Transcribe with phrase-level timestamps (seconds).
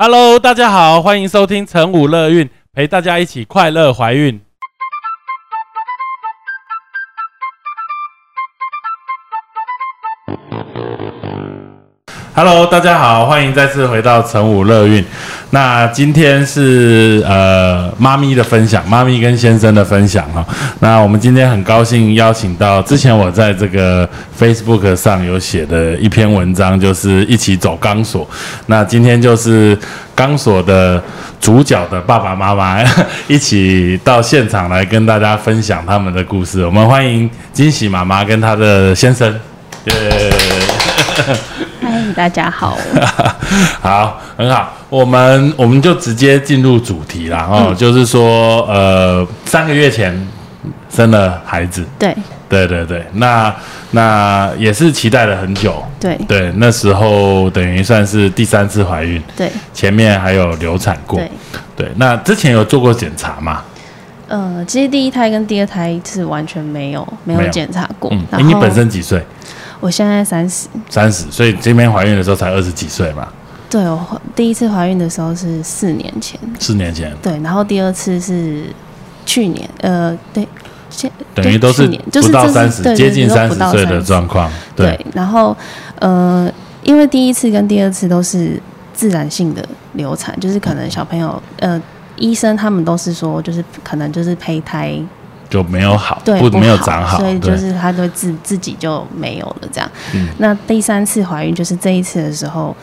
[0.00, 4.40] Hello，大家好，欢迎收听成武乐运，陪大家一起快乐怀孕。
[12.32, 15.04] Hello，大家好，欢迎再次回到成武乐运。
[15.50, 20.44] 那今天是呃妈咪的分享，妈咪跟先生的分享哈。
[20.80, 24.06] 那我们今天很高兴邀请到之前我在这个
[24.38, 28.28] Facebook 上有写的一篇文章，就是一起走钢索。
[28.66, 29.78] 那今天就是
[30.14, 31.02] 钢索的
[31.40, 32.84] 主角的爸爸妈妈
[33.26, 36.62] 一起到现场来跟大家分享他们的故事。
[36.64, 39.32] 我们欢迎惊喜妈妈跟她的先生。
[39.86, 39.94] 耶！
[41.80, 42.76] 嗨，大家好。
[43.80, 47.46] 好，很好，我们我们就直接进入主题啦。
[47.50, 50.26] 哦，就是说，呃，三个月前
[50.90, 52.16] 生了孩子，对，
[52.48, 53.54] 对对对，那
[53.90, 61.30] 那也是期待了很久，对，对，那时候等于算是第三次怀孕，对，前面还有流产过，对，
[61.76, 63.62] 对，那之前有做过检查吗？
[64.28, 67.46] 呃，其实第一胎跟第二胎是完全没有没没有。
[67.46, 68.10] 有检查过。
[68.12, 69.22] 嗯，你本身几岁？
[69.80, 73.28] 我现在三十，三十，所以这边怀孕的时候才二十几岁嘛，
[73.70, 78.64] 对我怀第一次怀孕的时候是四年前，四年前，对，然后第二次是
[79.26, 80.46] 去年，呃，对，
[80.90, 85.56] 现等于都是就是不到三十，对接近三十岁的30状况，对，然后
[85.98, 86.50] 呃，
[86.82, 88.60] 因为第一次跟第二次都是
[88.94, 91.80] 自然性的流产，就是可能小朋友呃。
[92.20, 95.00] 医生他们都是说，就是可能就是胚胎
[95.48, 99.88] 就没有好，对不没有好长好，所以就是他就自自己就没有了这样。
[100.12, 100.26] 嗯。
[100.38, 102.76] 那第三次怀孕就是这一次的时候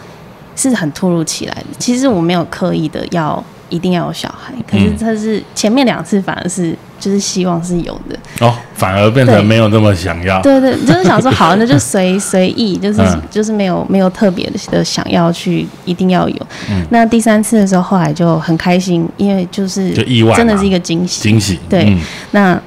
[0.55, 4.97] 是很突如其来的，其实我没有刻意的要一定要有小孩，可是嗯。
[4.97, 10.61] 他是前面两次反而是就是希望是有的，哦，反而变成没有那么想要，对。
[10.61, 13.21] 对，就是想说好，那就随随意， 就是、嗯。
[13.29, 16.47] 就是没有没有特别的想要去一定要有。
[16.69, 16.85] 嗯。
[16.89, 21.85] 那第三次的时候，后来就很开心，因为就是就意外真的是一个惊喜，惊喜，对。
[21.87, 21.99] 嗯。
[22.31, 22.61] 那，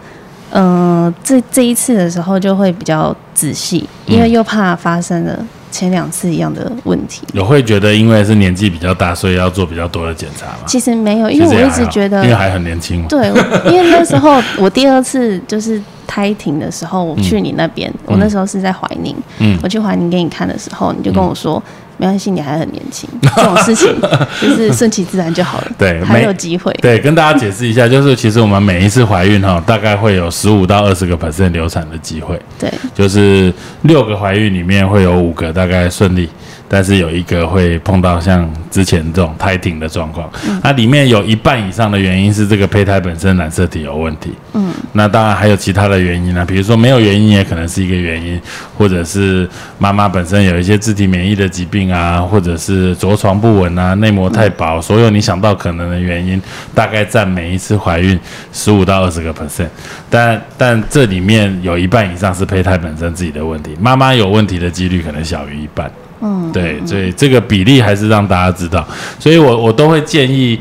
[0.50, 7.23] 呃，这这一次的时候就会比较仔细，因为又怕发生了前两次一样的问题。
[7.33, 10.65] 有会觉得因为是年纪比较大，所以要做比较多的检查吗？
[10.67, 13.29] 其实没有，因为我一直觉得因为，还很年轻嘛，对，
[13.73, 21.63] 因为那时候我第二次就是胎停的时候，我去你那边，我那时候是在怀宁，嗯我去怀宁给你看的时候，你就跟我说。
[22.01, 23.93] 没关系，你还很年轻， 这种事情
[24.41, 25.73] 就是顺其自然就好了。
[25.77, 26.73] 对还有机会。
[26.81, 33.53] 对，跟大家解释一下，就是其实我们每一次怀孕哈，大概会有十五到二十个 percent 流产的机会，对就是
[33.83, 36.29] 六个怀孕里面会有五个大概顺利，
[36.69, 40.31] 但是有一个会碰到像之前这种胎停的状况。
[40.47, 44.33] 嗯那里面有一半以上的原因是这个胚胎本身染色体有问题。
[44.53, 48.39] 嗯，那当然还有其他的原因啊，比如说没有原因也可能是一个原因，
[48.77, 56.41] 或者是妈妈本身有一些自体免疫的疾病啊，或者是着床不稳啊、内膜太薄，所有你想到可能的原因，
[56.75, 58.19] 大概占每一次怀孕
[58.53, 59.69] 十五到二十个 percent。
[60.11, 65.91] 但但这里面有一半以上是胚胎本身自己的问题，妈妈有问题的几率可能小于一半。
[66.21, 68.87] 嗯，对，所以这个比例还是让大家知道，
[69.19, 70.59] 所以我我都会建议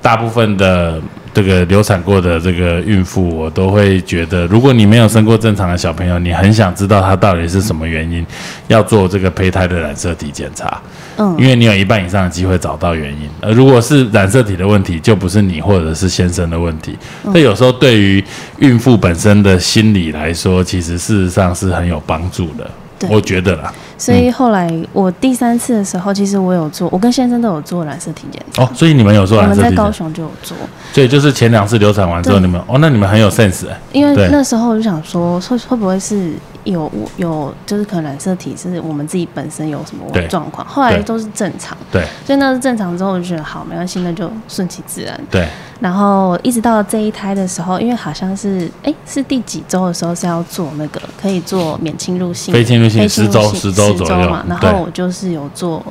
[0.00, 1.00] 大部分的
[1.32, 8.24] 这个流产过的这个孕妇，我都会觉得，如果你没有生过正常的小朋友，你很想知道他到底是什么原因，
[8.68, 10.80] 要做这个胚胎的染色体检查，
[11.18, 13.28] 嗯因为你有一半以上的机会找到原因。
[13.40, 16.96] 而如果是染色体的问题，就不是你或者是先生的问题。
[17.24, 18.24] 那有时候对于
[18.58, 22.68] 孕妇本身的心理来说，其实事实上是很有帮助的。
[23.00, 23.72] 对我觉得啦。
[23.98, 28.62] 所以后来我第三次的时候，其实我有做，我跟先生都有做染色体检查。
[28.62, 29.90] 哦，所以你们有做我们在高？
[29.90, 30.56] 雄就有做，
[30.92, 36.32] 所以就是前两次流产完之后，你们哦，那你们很有 sense 哎、因为那时候我就想说，会会不会是
[36.64, 45.18] 有有就是可能染色体是我们自己本身有什么状况，后来都是正常，对所以那是正常之后，我就觉得好没关系，那就顺其自然。
[45.30, 45.48] 对，
[45.80, 55.84] 然后一直到这一胎的时候，因为好像是哎是第几周的时候是要做那个可以做免侵入性非侵入性十周十周左右嘛，然后我就是有做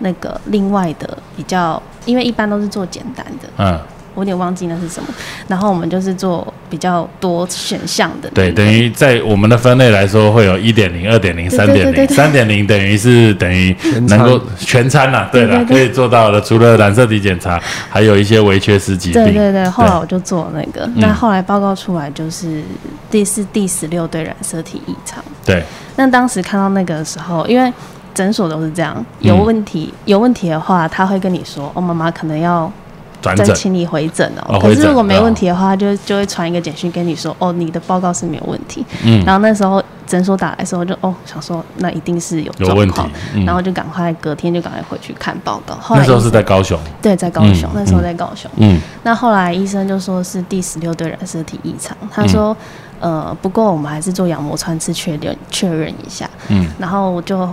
[0.00, 3.78] 那个另外的比较，因为一般都是做简单的，嗯，
[4.14, 5.08] 我有点忘记那是什么。
[5.48, 11.84] 然后我们就是做比较多选项的那个，对，等于在我们的分类来说，会有一点零、二点零、三点零。
[11.92, 13.74] 对对对三点零等于是等于
[14.08, 16.40] 能够全餐啦，对了，对对对可以做到的。
[16.40, 19.24] 除了染色体检查，还有一些微缺失疾病。
[19.24, 22.62] 对对对，后来我就做那个，嗯那后来报告出来就是
[23.10, 25.22] 第四第十六对染色体异常。
[25.44, 25.62] 对
[25.96, 27.72] 那当时看到那个的时候，因为
[28.14, 32.70] 诊所都是这样，有问题、有问题的话，他会跟你说，哦，妈妈可能要
[33.20, 34.56] 转诊，再请你回诊哦。
[34.56, 38.84] 哦可是如果没哦问题的话，就就会传一个简讯跟你说，哦，你的报告是没有问题。
[39.04, 43.02] 嗯，然后那时候诊所打来的时候，就哦想说那一定是有有问题，，
[43.34, 45.74] 嗯然后就赶快隔天就赶快回去看报告。
[45.76, 48.50] 后来那时候是在高雄，对在高雄，嗯那时候嗯在高雄。
[48.56, 52.56] 嗯那后来医生就说是第十六对染色体异常，他说、
[53.00, 56.28] 呃不过我们还是做羊膜穿刺确认确认一下。
[56.48, 57.48] 嗯然后我就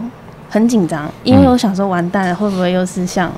[0.50, 3.32] 很紧张，因为我想说完蛋了，会不会又是像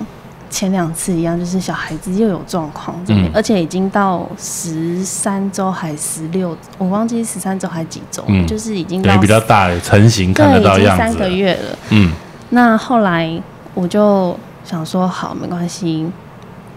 [0.49, 3.29] 前两次一样，就是小孩子又有状况，嗯。
[3.33, 8.45] 而且已经到十三周还十六，我忘记十三周还几周，嗯。
[8.47, 11.77] 就是已经等到比较大，成型看得，到样子三，个月了。
[11.89, 12.11] 嗯。
[12.49, 13.41] 那后来
[13.73, 16.09] 我就想说，好，没关系，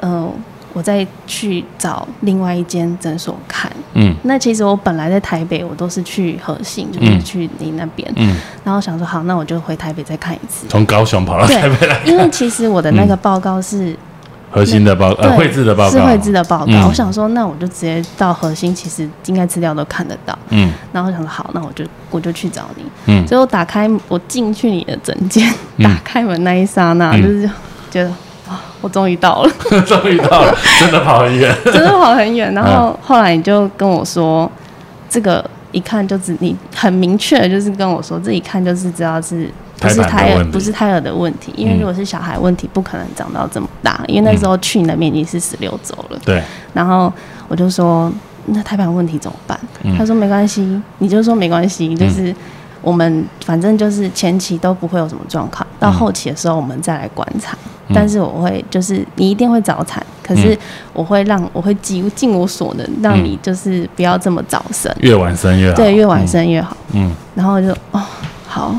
[0.01, 0.31] 嗯、
[0.73, 3.71] 我再去找另外一间诊所看。
[3.95, 8.11] 嗯那其实我本来在台北，我都是去核心，就是嗯去你那边。
[8.17, 10.67] 嗯，然后想说，好，那我就回台北再看一次。
[10.69, 13.95] 从高雄跑到台北来，因为其实我的那个报告是
[14.51, 16.67] 核心的报呃对绘制的报告是绘制的报告。
[16.69, 20.39] 嗯我想说，那我就直接到核心，其实应该资料都看得到。
[20.49, 22.85] 嗯然后想说，好，那我就我就去找你。
[23.07, 25.47] 嗯所以我打开我进去你的诊间，
[25.77, 27.51] 嗯打开门那一刹那，嗯就是
[27.91, 28.17] 觉得啊，
[28.81, 29.50] 我终于到了，
[29.87, 32.52] 终于到了，真的跑很远， 真的跑很远。
[32.54, 34.50] 然嗯后后来你就跟我说，
[35.08, 39.50] 这个一看就是你很明确的就是跟我说，这一看就是知道是。
[39.81, 44.00] 不是胎儿问题不是胎儿的问题，因为嗯如果是小孩问题，不可能长到这么大。
[44.06, 46.40] 因为那时候去你那边已经是十六周了，对，
[46.72, 47.12] 然后
[47.49, 48.08] 我就说，
[48.46, 49.58] 那胎盘问题怎么办？
[49.82, 52.32] 嗯他说没关系，你就说没关系，就是
[52.82, 57.56] 我们反正就是前期都不会有什么状况，到后期的时候我们再来观察。
[57.88, 57.94] 嗯。
[57.94, 60.58] 但是我会就是你一定会早产，可是嗯。
[60.93, 66.76] 我会让我会尽尽我所能，让嗯你就是不要这么早生，越晚生越好，对，越晚生越好。
[66.93, 68.02] 嗯，然后就哦，
[68.46, 68.75] 好，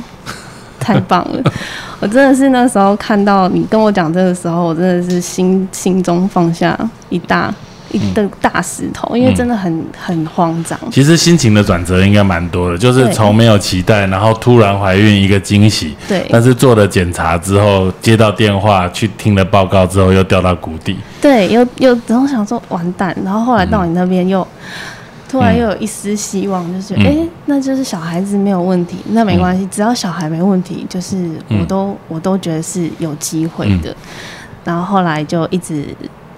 [0.79, 1.41] 太棒了！
[1.99, 6.77] 我真的是那时候看到你跟我讲这个时候，我真的是心心中放下
[7.09, 7.53] 一大
[7.93, 10.77] 一个大石头，因为真的很很慌张。
[10.91, 20.97] 其实心情的转折应该蛮多的，就是从没有期待，然后突然怀孕一个惊喜，对但是做了检查之后，接到电话去听了报告之后，又掉到谷底。
[21.21, 24.45] 对，又又然后想说完蛋，然后后来到你那边又。
[25.29, 31.17] 突然又有一丝希望，就觉得嗯哎、诶那就是小孩子没有问题，那没关系，只要小孩没问题，就是
[31.49, 33.89] 我嗯都、我都觉得是有机会的。
[33.89, 33.95] 嗯
[34.63, 35.83] 然后后来就一直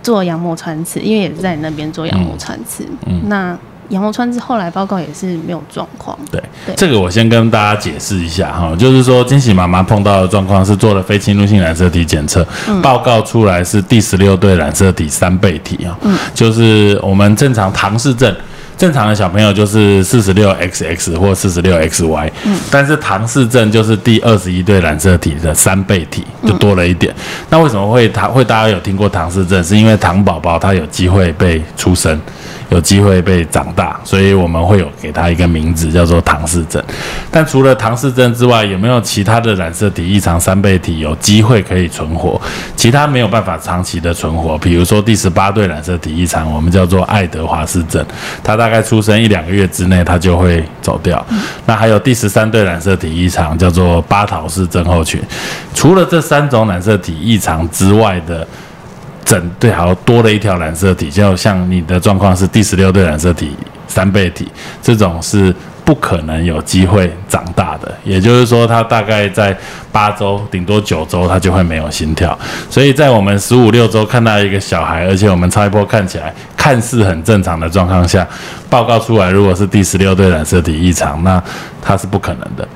[0.06, 2.86] 做羊膜穿刺，因为也是在你那边做羊膜穿刺。
[3.07, 3.57] 嗯那
[3.90, 6.18] 羊膜穿刺后来报告也是没有状况。
[6.31, 18.36] 对，对这个我先跟大家解释一下哈，就是说惊喜妈妈碰到的状况是做了非侵入性染色体检测，嗯报告出来是第十六对染色体三倍体啊，嗯就是我们正常唐氏症。
[18.77, 27.13] 正常的小朋友就是四十六 XX 或四十六 XY，嗯，但是唐氏症就是第二十一对染色体的三倍体，就多了一点。
[27.50, 29.63] 那为什么会唐会大家有听过唐氏症？
[29.63, 32.19] 是因为唐宝宝他有机会被出生，
[32.69, 36.83] 有机会被长大，所以我们会有给他一个名字叫做唐氏症。
[37.29, 42.41] 但除了唐氏症之外，有没有其他的染色体异常三倍体有机会可以存活？
[42.75, 48.03] 其他没有办法长期的存活，比如说第十八对染色体异常，我们叫做爱德华氏症，
[48.44, 51.23] 它大概出生一两个月之内，它就会走掉。
[51.65, 55.21] 那还有第十三对染色体异常，叫做巴陶氏症候群。
[55.73, 58.47] 除了这三种染色体异常之外的。
[59.25, 63.51] 整对好像多了一条染色体，就像你的状况是第十六对染色体
[63.88, 64.48] 三倍体，
[64.83, 67.92] 这种是不可能有机会长大的。
[68.04, 69.57] 也就是说，他大概在
[69.92, 72.38] 八周，顶多九周，他就会没有心跳。
[72.69, 76.33] 所以在我们十五六周看到一个小孩，而且我们超一波看起来
[76.66, 78.28] 看似很正常的状况下，
[78.72, 81.40] 报告出来如果是第十六对染色体异常，那
[81.80, 82.68] 它是不可能的。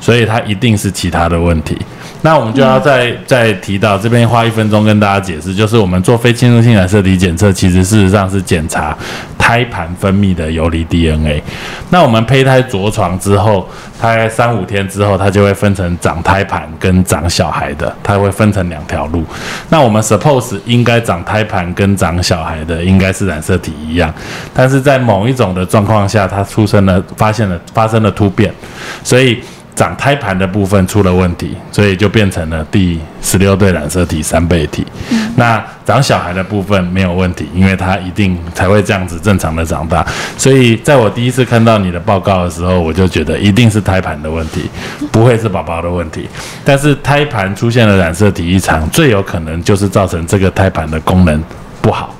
[0.00, 1.76] 所以它一定是其他的问题。
[2.22, 8.96] 那我们就要再、再提到这边花一分钟跟大家解释，就是我们做非侵入性染色体检测，其实事实上是检查
[9.36, 11.42] 胎盘分泌的游离 DNA。
[11.90, 13.68] 那我们胚胎着床之后，
[14.00, 19.22] 大概三五天之后，它就会分成长胎盘跟长小孩的，它会分成两条路。
[19.68, 24.14] 那我们 suppose 应该长胎盘跟长小孩的应该是染色体一样，
[24.54, 28.54] 但是在某一种的状况下，它出生了发现了发生了突变，
[29.02, 29.40] 所以。
[29.76, 34.86] 长胎盘的部分出了问题，所以就变成了第十六对染色体三倍体。
[35.34, 40.06] 那长小孩的部分没有问题，因为他一定才会这样子正常的长大。
[40.38, 44.70] 所以在我第一次看到你的报告的时候，我就觉得一定是胎盘的问题，
[45.10, 46.28] 不会是宝宝的问题。
[46.64, 51.42] 但是胎盘出现了染色体异常，最有可能就是造成这个胎盘的功能
[51.82, 52.14] 不好。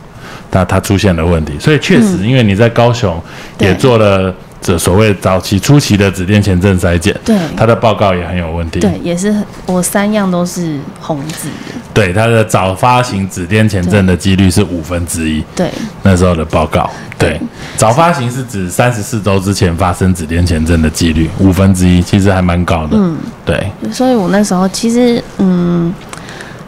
[0.55, 3.21] 那它出现了问题，所以确实，因为你在高雄
[3.59, 7.37] 也做了这所谓早期初期的紫癜前症筛检，对。
[7.57, 8.79] 他的报告也很有问题。
[8.79, 9.35] 对，也是
[9.67, 15.45] 我三样都是红字的，对，他的早发型紫癜前症的几率是五分之一。
[15.57, 15.69] 对。
[16.05, 17.41] 那时候的报告，对，
[17.77, 22.91] 早发型是指三十四周之前发生紫癜前症的几率五分之一，其实还蛮高的。
[22.93, 25.93] 嗯，对，所以我那时候其实嗯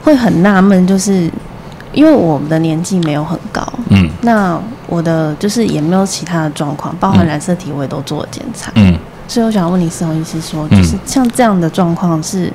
[0.03, 1.31] 会很纳闷，就是
[1.97, 4.09] 因为我们的年纪没有很高，嗯。
[4.21, 12.53] 那我的就是也没有其他的状况，包含染色体我也都做了检查，嗯，所以我想问你，沈医师说，就是像这样的状况是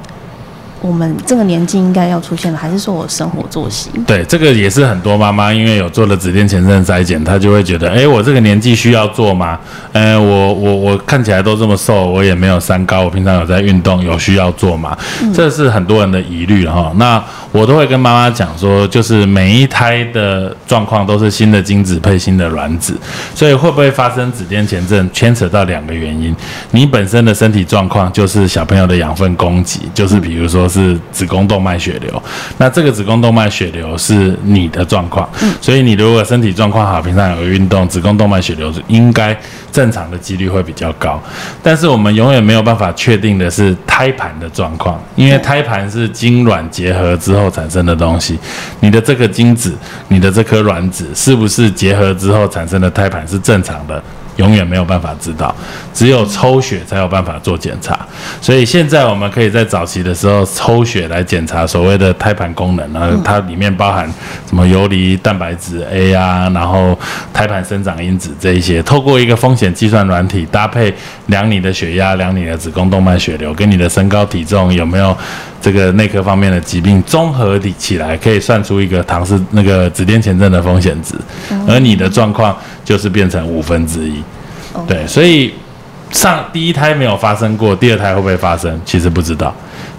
[0.82, 3.92] 我们这个年纪应该要出现的，还是说我生活作息？
[4.08, 9.60] 对，这个也是很多妈妈因为有做了紫癜前症筛检，她就会觉得，哎，我这个年纪需要做吗？
[9.92, 14.98] 呃，我我我看起来都这么瘦，我也没有三高，我平常有在运动，有需要做吗？
[15.34, 16.92] 这是很多人的疑虑哈。
[16.96, 22.98] 那我都会跟妈妈讲说，就是每一胎的状况都是新的精子配新的卵子，
[23.36, 26.36] 所以会不会发生紫癜前症，牵扯到两个原因。
[26.72, 32.24] 你本身的身体状况就是小朋友的养分供给，就是比如说是子宫动脉血流，
[32.58, 39.38] 那这个子宫动脉血流是你的状况，所以你如果身体状况好，平常有个运动，子宫动脉血流应该
[39.72, 41.22] 正常的几率会比较高。
[41.62, 48.40] 但是我们永远没有办法确定的是胎盘的状况，因为胎盘是精卵结合之后产生的东西，
[48.80, 49.76] 你的这个精子，
[50.08, 54.02] 你的这颗卵子是不是结合之后产生的胎盘是正常的？
[54.42, 55.56] 永远没有办法知道，
[55.94, 58.00] 只有抽血才有办法做检查。
[58.42, 64.12] 所以现在我们可以在早期的时候抽血来检查所谓的胎盘功能啊，它里面包含
[64.50, 66.98] 什么游离蛋白质 A 啊，然后
[67.32, 70.92] 胎盘生长因子这一些，透过一个风险计算软体搭配
[71.28, 75.16] 量你的血压、量你的子宫动脉血流跟你的身高体重有没有
[75.62, 81.16] 这个内科方面的疾病，综合理起来可以算出一个唐氏那个紫癜前症的风险值，
[81.68, 84.22] 而你的状况就是变成五分之一。
[84.88, 85.54] 对，所以
[86.12, 88.80] 上第一胎没有发生过，第二胎会不会发生？
[88.84, 89.54] 其实不知道。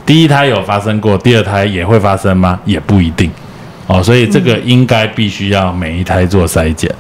[0.05, 2.59] 第一胎有发生过，第二胎也会发生吗？
[2.65, 3.31] 也不一定。
[3.87, 6.93] 哦，所以这个应该必须要每一胎做筛检。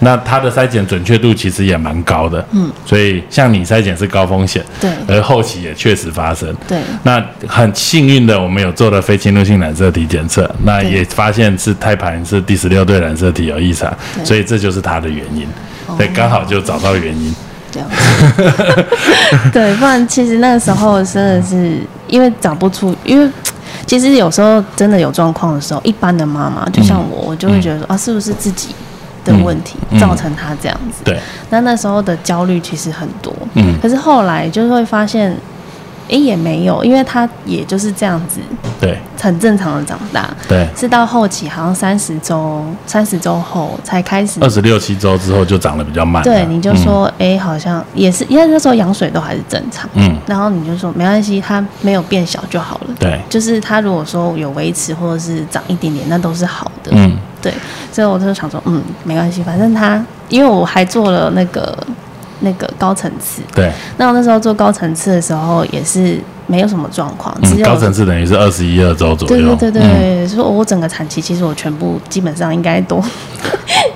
[0.00, 2.44] 那它的筛检准确度其实也蛮高的。
[2.50, 2.70] 嗯。
[2.84, 6.54] 所以像你筛检是高风险，对，而后期也确实发生。
[6.66, 6.80] 对。
[7.04, 15.46] 那很幸运的，我们有做了非侵入性染色体检测，那也发现是胎盘是第十六对染色体有异常，所以这就是它的原因。
[15.96, 17.34] 对，刚好就找到原因。
[17.72, 18.00] 这样子，
[19.52, 21.78] 对，不然其实那个时候真的是
[22.08, 23.30] 因为找不出，因为
[23.86, 28.74] 其实有时候真的有状况的时候，一般的妈妈就像我，我就会觉得说啊，是不是自己
[29.24, 31.02] 的问题造成他这样子？
[31.04, 31.18] 对。
[31.50, 35.36] 那那时候的焦虑其实很多，嗯，可是后来就会发现。
[36.12, 38.40] 哎，也没有，因为他也就是这样子，
[38.80, 46.20] 对，很正常的长大，对，是到后期好像三十周，三十周后才开始，二十六七周之后就长得比较慢。
[46.24, 57.52] 对，你就说，哎，好像也是，因为那时候羊水都还是正常，嗯，然后你就说没关系，它没有变小就好了，对，就是它如果说有维持或者是长一点点，那都是好的，嗯，对，
[57.92, 61.76] 所以我就想说，嗯，没关系，反正他，因为我还做了那个。
[62.42, 72.96] 那个高层次，对，那我那时候做高层次的时候也是没有什么状况，只有高层次等于是二十一二周左右，对对对对，所以我整个产期其实我全部基本上应该都，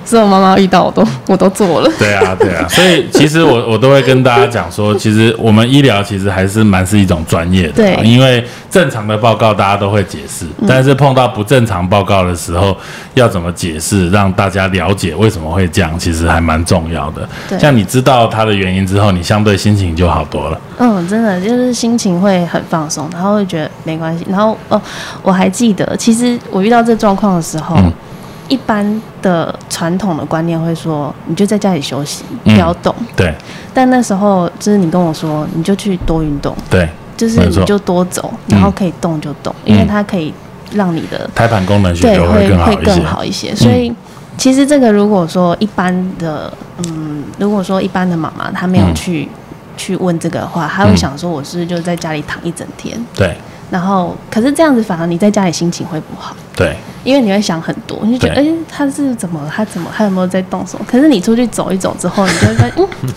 [0.05, 12.77] 所有妈妈遇到我都我都做了，对啊对啊，所以其实我我都会跟大家讲说，其实我们医疗其实还是蛮是一种专业的，对，因为正常的报告大家都会解释，但是碰到不正常报告的时候，
[13.15, 18.25] 要怎么解释让大家了解为什么会这样，其实还蛮重要的，像你知道。
[18.35, 20.61] 它的原因之后，你相对心情就好多了。
[20.79, 24.27] 嗯，真的就是心情会很放松，然后会觉得没关系。
[24.29, 24.81] 然后哦，
[25.23, 27.77] 我还记得，其实我遇到这状况的时候，
[28.49, 32.95] 一般的传统的观念会说，你就在家里休息，不要动。
[33.17, 33.35] 对。
[33.73, 36.55] 但那时候就是你跟我说，你就去多运动。
[36.71, 36.89] 对。
[37.17, 40.35] 就是你就多走，然后可以动就动，因为它可以
[40.73, 43.55] 让你的胎盘功能对会会更好一些。
[43.55, 43.93] 所以
[44.37, 47.23] 其实这个如果说一般的，嗯。
[47.39, 49.29] 如果说一般的妈妈她没有去
[49.77, 52.97] 去问这个的话，她会想说我是就在家里躺一整天。
[53.15, 53.37] 对。
[53.71, 56.37] 然后，可是这样子反而你在家里心情会不好。
[56.55, 56.77] 对。
[57.05, 59.41] 因为你会想很多，你就觉得哎，他是怎么？
[59.55, 59.91] 他怎么？
[59.97, 60.81] 他有没有在动手？
[60.87, 63.11] 可是你出去走一走之后，你就会发现， 嗯，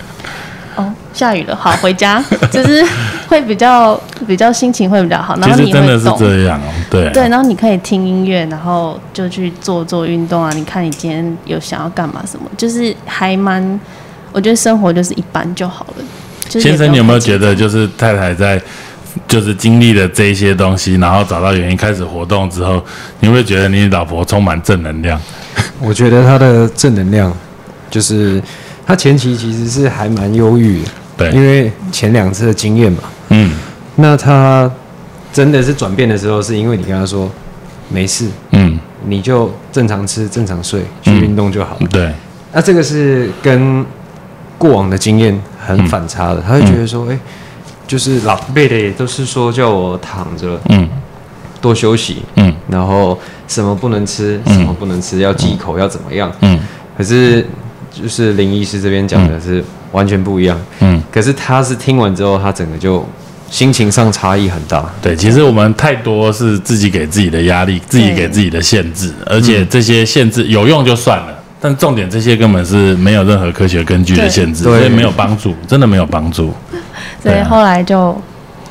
[0.75, 2.85] 哦，下雨了，好，回家， 就是
[3.27, 5.35] 会比较比较心情会比较好。
[5.37, 7.09] 然后你真的是这样哦，对。
[7.11, 10.51] 对，然后你可以听音乐，然后就去做做运动啊。
[10.53, 12.49] 你看你今天有想要干嘛什么？
[12.57, 13.79] 就是还蛮。
[14.33, 16.03] 我觉得生活就是一般就好了。
[16.49, 18.61] 先生，你有没有觉得，就是太太在，
[19.27, 22.83] 就是经历了这一些东西，然后找到原因开始活动之后，
[23.21, 25.19] 你会觉得你老婆充满正能量？
[25.79, 27.31] 我觉得她的正能量，
[27.89, 28.41] 就是
[28.85, 33.03] 她前期其实是还蛮忧郁的，对，因为前两次的经验嘛。
[33.29, 33.51] 嗯
[33.95, 34.69] 那她
[35.33, 37.29] 真的是转变的时候，是因为你跟她说
[37.89, 41.77] 没事，嗯，你就正常吃、正常睡，去嗯运动就好。
[41.89, 42.11] 对，
[42.53, 43.85] 那这个是跟
[44.57, 47.19] 过往的经验很反差的，他会觉得说，哎、
[47.87, 50.87] 就是老辈的也都是说叫我躺着嗯
[51.61, 53.17] 多休息，嗯然后
[53.47, 56.31] 什么不能吃，嗯什么不能吃，要忌口，要怎么样。
[56.41, 56.59] 嗯
[56.97, 57.45] 可是
[57.91, 60.59] 就是林医师这边讲的是完全不一样。
[60.81, 63.05] 嗯，可是他是听完之后，他整个就
[63.49, 64.83] 心情上差异很大。
[65.01, 71.33] 对，其实我们太多是自己给自己的压力，自己给自己的限制，而且这些限制有用就算了。
[71.59, 76.53] 但重点，这些根本是没有任何科学根据的限制，对所以没有帮助，真的没有帮助。
[77.21, 78.15] 所以后来就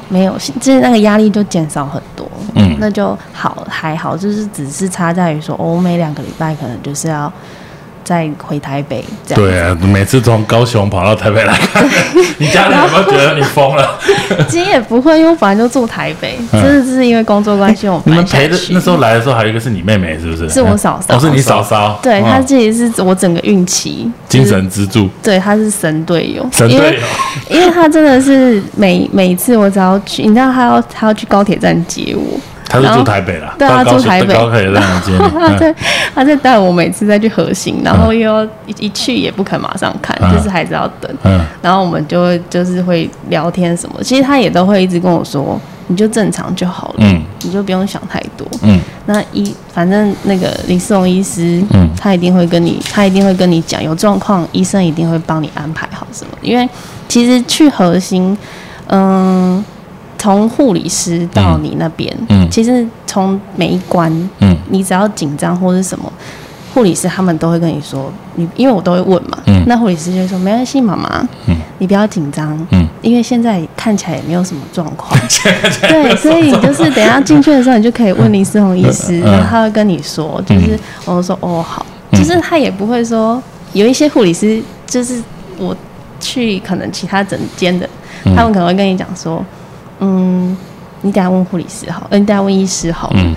[0.08, 2.26] 没有，就是那个压力就减少很多。
[2.54, 7.30] 嗯那就好还好，就是只是差在于说，哦我每两个礼拜可能就是要
[8.06, 9.42] 再回台北这样。
[9.44, 11.84] 对啊，每次从高雄跑到台北来看，
[12.38, 13.98] 你家人有没有觉得你疯了？
[14.48, 18.44] 其实也不会，因为我本来就住台北，嗯这是因为工作关系我你们搬下去。
[18.44, 20.48] 陪的那时候来的时候，还有一个是你妹妹，是不是？
[20.48, 21.98] 是我嫂嫂哦，是你嫂嫂。
[22.00, 27.00] 对，嗯她其实是我整个孕期精，神支柱，对，她是神队友，神队友。
[27.50, 35.18] 因为她真的是每每一次我只要去，你知道她要她要去高铁站接我，他是住台北啦，对啊住台北高铁站来接你。
[36.14, 41.10] 她嗯在带我每次再去核心，然后又要一一去也不肯马上看，嗯就是还是要等。
[41.24, 45.58] 嗯然后我们就会就是会聊天什么，其实他也都会一直跟我说，
[45.88, 48.46] 你就正常就好了，嗯你就不用想太多。
[48.62, 56.30] 嗯那医反正那个林世荣医师，嗯他一定会跟你，他一定会跟你讲，有状况医生一定会帮你安排好什么。
[56.42, 56.68] 因为
[57.08, 58.36] 其实去核心，
[58.88, 59.64] 嗯，
[60.26, 64.56] 从护理师到你那边，嗯其实从每一关，嗯。
[64.70, 66.12] 你只要紧张或是什么，
[66.74, 69.62] 护理师他们都会跟你说，你因为我都会问嘛，嗯。
[69.68, 71.54] 那护理师就会说没关系，妈妈，嗯。
[71.78, 75.16] 你不要紧张，嗯，因为现在看起来也没有什么状况，
[75.88, 82.18] 对，所以你就是等一下进去的时候，你就可以问林思宏医师，嗯然后他会跟你说，就是我说哦好，嗯。
[82.18, 83.40] 就是他也不会说
[83.72, 85.22] 有一些护理师，就是
[85.56, 85.76] 我
[86.18, 87.88] 去可能其他诊间的，
[88.24, 88.34] 嗯。
[88.34, 89.44] 他们可能会跟你讲说，
[90.00, 90.56] 嗯，
[91.02, 93.34] 你等下问护理师好，呃，你等下问医师好，嗯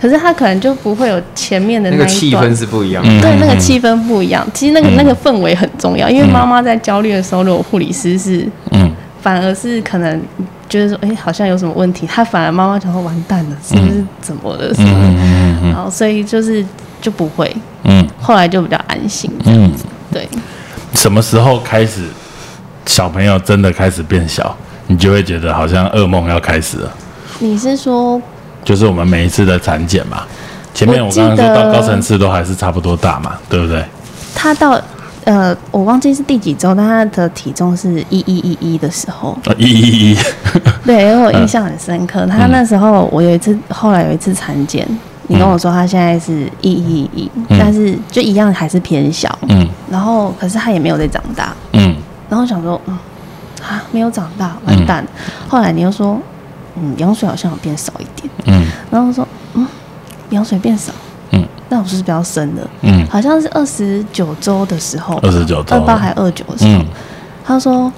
[0.00, 2.56] 可是他可能就不会有前面的那那个气氛。
[2.56, 3.08] 是不一样的。
[3.08, 4.44] 嗯对，那个气氛不一样。
[4.52, 10.20] 其实那个、嗯那个氛围很重要，因为妈妈在焦虑的时候，如果护理师是嗯反而是可能
[10.68, 14.74] 就是说，哎、好像有什么问题，他反而妈妈想说完蛋了，是不是怎么了？
[14.74, 15.06] 什么的？
[15.06, 16.66] 嗯嗯然后所以就是
[17.00, 19.30] 就不会，嗯后来就比较安心。
[19.44, 19.72] 嗯，
[20.12, 20.28] 对，
[20.94, 22.02] 什么时候开始
[22.86, 24.56] 小朋友真的开始变小，
[24.92, 26.92] 你就会觉得好像噩梦要开始了？
[27.38, 28.20] 你是说？
[28.62, 30.24] 就是我们每一次的产检嘛，
[30.74, 33.82] 前面我刚刚说到高层次都还是差不多大嘛，对不对？
[34.34, 34.78] 他到
[35.24, 40.18] 呃，我忘记是第几周，但他的体重是一一一一的时候，啊，一一一，
[40.84, 42.26] 对，因为我印象很深刻。
[42.26, 44.86] 他那时候我有一次，后来有一次产检，
[45.28, 47.56] 你跟我说他现在是一一一，嗯。
[47.58, 49.66] 但是就一样还是偏小，嗯。
[49.90, 51.96] 然后可是他也没有在长大，嗯。
[52.28, 52.98] 然后想说，嗯，
[53.62, 55.06] 啊，没有长大，完蛋。
[55.48, 56.18] 后来你又说，
[56.76, 59.66] 嗯，羊水好像有变少一点，嗯然后说，嗯，
[60.30, 60.92] 羊水变少，
[61.30, 62.68] 嗯那我是不是比较深的？
[62.82, 66.86] 嗯，好像是二十九周的时候，二十九周二八还二九的时候，嗯
[67.44, 67.92] 他说，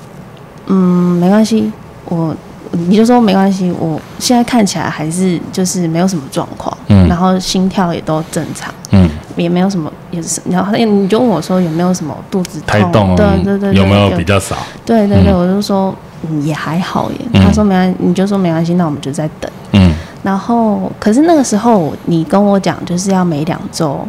[0.67, 1.73] 嗯，没关系，
[2.05, 2.35] 我。
[2.77, 12.67] 你就说没关系，我现在看起来还是就是没有什么状况，嗯然后心跳也都正常，嗯，也没有什么，也是，然后你就问我说有没有什么肚子痛？
[12.67, 14.57] 胎动对对对，对有没有比较少？
[14.85, 15.95] 对对对，嗯我就说
[16.29, 17.17] 嗯也还好耶。
[17.33, 19.51] 嗯他说没关系，你就说没关系，那我们就在等。
[19.73, 19.93] 嗯
[20.23, 24.07] 然后可是那个时候你跟我讲就是要每两周，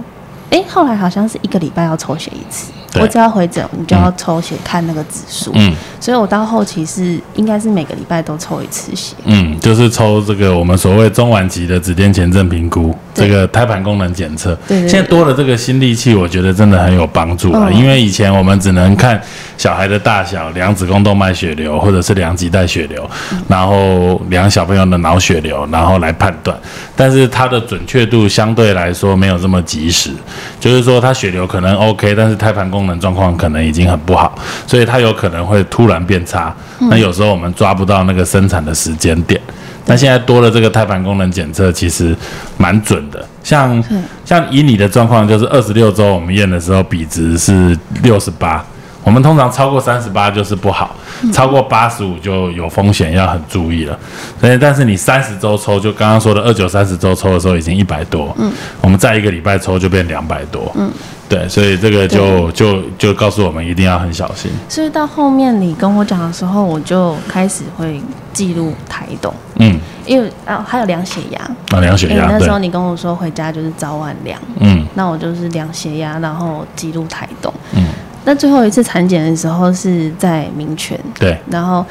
[0.50, 2.72] 哎，后来好像是一个礼拜要抽血一次。
[2.96, 5.52] 对我只要回诊，你就要抽血看那个指数。
[5.56, 9.16] 嗯所以我到后期是应该是每个礼拜都抽一次血。
[9.24, 14.54] 嗯，就是抽这个我们所谓中晚期的子痫前症评估，这个胎盘功能检测。
[14.68, 17.70] 对对对现在多了这个新利器，我觉得真的很有帮助啊。
[17.72, 19.20] 嗯因为以前我们只能看
[19.58, 26.56] 小孩的大小，量子宫动脉血流，或者是量脐带血流，嗯然后量小朋友的脑血流，然后来判断。
[26.96, 30.12] 但是它的准确度相对来说没有这么及时，
[30.60, 36.56] 就是说它血流可能 OK，但是胎盘功能状况可能已经很不好，所以它有可能会突然变差。
[36.90, 39.40] 那有时候我们抓不到那个生产的时间点。
[39.88, 42.16] 那现在多了这个胎盘功能检测，其实
[42.58, 43.24] 蛮准的。
[43.44, 43.84] 像
[44.26, 48.66] 像以你的状况，就是二十六周我们验的时候比值是六十八，
[49.06, 50.96] 我们通常超过三十八就是不好，
[51.32, 53.98] 超过八十五就有风险，要很注意了。
[54.42, 60.92] 所以，但是你三十周抽，就刚刚说的二九三十周抽的时候已经一百多，嗯，我们再一个礼拜抽就变两百多，嗯，
[61.30, 64.52] 对，所以这个就就就告诉我们一定要很小心。
[64.68, 68.02] 所以到后面你跟我讲的时候，我就开始会
[68.34, 71.40] 记录台动，嗯，因为啊还有量血压，
[71.70, 74.84] 啊，量血压，那时候，你跟我说回家就是早晚量，嗯。
[74.98, 77.54] 那我就是量血压，然后记录台动。
[77.74, 77.86] 嗯，
[78.26, 81.86] 那最后一次产检的时候是在民权，对，然后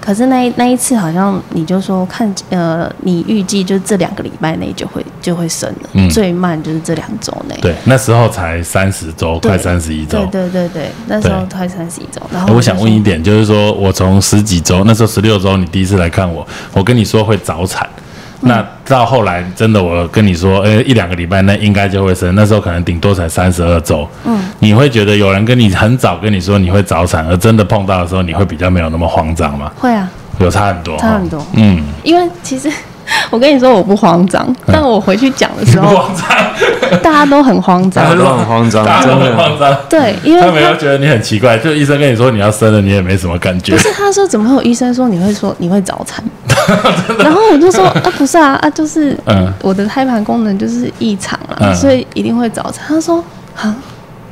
[0.00, 6.10] 可是那一那一次好像你就说看呃，你预计就这两个礼拜内就会就会生了，嗯。
[6.10, 7.56] 最慢就是这两周内。
[7.62, 10.26] 对，那时候才三十周，快三十一周。
[10.26, 10.48] 对。
[10.48, 12.20] 对对对，那时候快三十一周。
[12.30, 18.13] 然后我想问一点，就是说我从十几周，那时候十六周，你第一次来看我，我跟你说会早产，嗯
[18.48, 29.72] 那到后来真的我跟你说，呃，一两个礼拜那应该就会生，那时候可能顶多才三十二周，嗯，你会觉得有人跟你很早跟你说你会早产，而真的碰到的时候，你会比较没有那么慌张吗？
[29.78, 31.44] 会啊，有差很多，差很多。
[31.54, 32.70] 嗯，因为其实
[33.30, 38.04] 我跟你说我不慌张，但我回去讲的时候，慌张，大家都很慌张。
[38.04, 39.36] 大家都很慌张，大家都很真的。
[39.36, 46.24] 慌张，对，因为他们他又觉得你很奇怪，就医生跟你说你要生了，你也没什么感觉不，是他说怎么会有医生说你会说你会早产？
[47.18, 52.84] 然后我就说啊不是啊啊就是嗯我的胎盘功能就是异常啊，嗯所以一定会早产。
[52.88, 53.22] 他说
[53.56, 53.74] 啊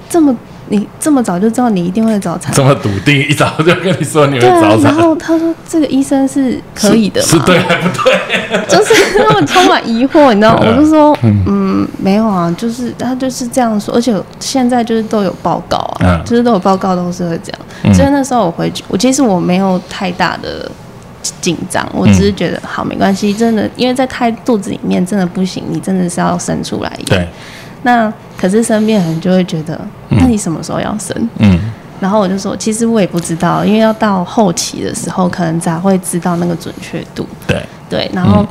[0.08, 0.34] 这么
[0.72, 2.64] 你这么早就知道你一定会早产这？
[2.64, 7.44] 么笃定，一早就跟你说你会对啊早，产然，后他说这个医生是可以的是嘛？
[7.44, 8.66] 对还不对？
[8.66, 10.62] 就是让我充满疑惑，你知道吗？
[10.64, 20.70] 嗯我就说，嗯，没有啊，就是他就是这样说，而且现在就是都有报告啊，嗯就是都有报告都是会这样，嗯所以那时候我回去，我其实我没有太大的
[21.42, 26.90] 紧张，我只是觉得、好没关系，真的，因为在胎肚子里面真的不行，你真的是要生出来。
[27.04, 27.28] 对，
[27.82, 28.10] 那
[28.42, 31.16] 可是身边人就会觉得，那你什么时候要生？
[31.38, 31.56] 嗯。
[32.00, 37.24] 然后我就说，其实我也不知道，因为要到后期的时候，可能才会知道那个准确度。
[37.46, 38.44] 对，对，然后、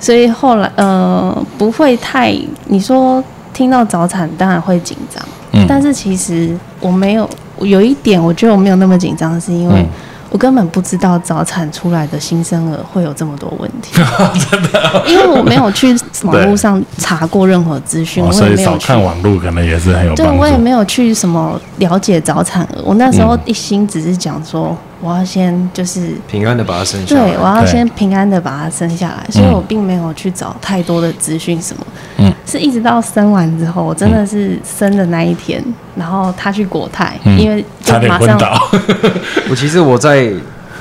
[0.00, 3.22] 所以后来呃不会太你说
[3.54, 9.88] 听到早产当然会紧张，嗯但是其实我没有有一点我觉得我没有那么紧张，是因为嗯
[10.30, 13.94] 我根本不知道早产出来的新生儿会有这么多问题，
[14.50, 20.26] 真的，因为我没有去网络上查过任何资讯，哦，我所以少也没有去看网络可能也是很有对。
[20.26, 23.40] 我也没有去什么了解早产儿，我那时候嗯。
[23.46, 27.22] 一心只是讲说，我要先就是平安的把它生下来。
[27.22, 31.86] 对我要先平安的把它生下来，所以我并没有去找太多的资讯什么，
[32.18, 35.62] 嗯，是一直到生完之后，我真的是生的那一天，
[35.94, 38.70] 然后他去国泰，嗯因为就差点马上昏倒。
[39.50, 40.32] 我其实我在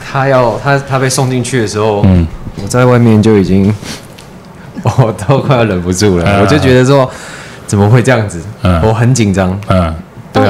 [0.10, 2.26] 他要他他被送进去的时候，嗯。
[2.60, 3.72] 我在外面就已经，
[4.82, 7.08] 我都快要忍不住了，啊我就觉得说
[7.68, 8.42] 怎么会这样子？
[8.64, 8.82] 嗯。
[8.82, 9.94] 我很紧张，嗯，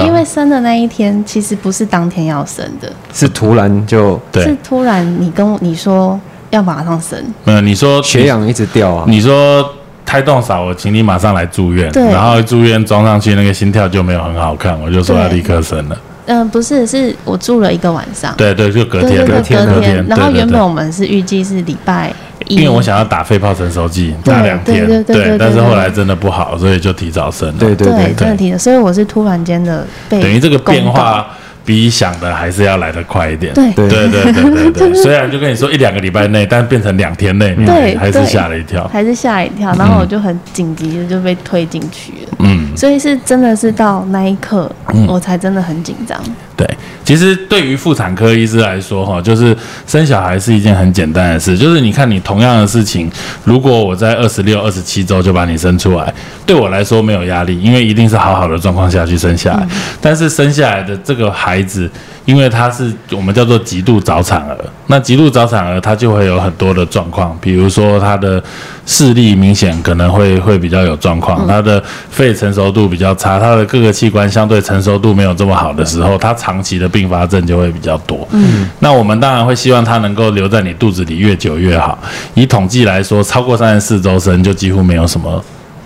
[0.05, 4.43] 因为生的那一天其实不是当天要生的，是突然就对。
[4.45, 6.17] 是，突然你跟我你说
[6.49, 9.03] 要马上生，嗯你说血氧一直掉啊。
[9.05, 9.69] 你说
[10.07, 12.01] 胎动少，我请你马上来住院，对。
[12.05, 15.99] 然后住院装上去，那个心跳就没有很好看，我就说要立刻生了。
[16.27, 22.13] 嗯、不是，是我住了一个晚上，对对，就隔天，隔天隔天，然后原本我们是预计是礼拜
[22.47, 27.55] 一，因为我想要打肺泡成熟剂对那两天，对对对对但是对后来真的不好，所以就提早生了。
[27.57, 28.13] 对对对。
[28.13, 31.27] 真的提早，所以我是突然间的被等于这个变化
[31.67, 33.53] 比想的还是要来得快一点。
[33.53, 33.71] 对。
[33.73, 33.89] 对。
[33.89, 38.87] 对对对对对， 虽然就跟你说一两个礼拜内，但变成两天内，你对还还是吓了一跳。
[38.87, 44.71] 还是吓一跳，然后我就很紧急的就被推进去了，嗯，所以是真的是到那一刻，
[45.07, 46.17] 我才真的很紧张。
[46.57, 46.67] 对，
[47.05, 51.55] 其实对于妇产科医师来说，哈，就是生小孩是一件很简单的事。
[51.55, 53.09] 就是你看，你同样的事情，
[53.43, 56.11] 如果我在二十六、二十七周就把你生出来，
[56.47, 59.67] 对我来说没有压力，因为一定是好好的状况下去生下来。
[60.01, 61.87] 但是生下来的这个孩子，
[62.25, 68.43] 因为他是我们叫做极度早产儿，那极度早产儿他就会有很多的状况，比如说他的
[68.87, 78.25] 视力明显可能会会比较有状况，他的肺成熟度比较差，他的各个器官相对成熟度没有这么好的时候，他长期的并发症就会比较多。
[78.31, 81.99] 嗯，那我们当然会希望它能够留在你肚子里越久越好。
[82.35, 85.43] 以统计来说，超过三十四周生就几乎没有什么。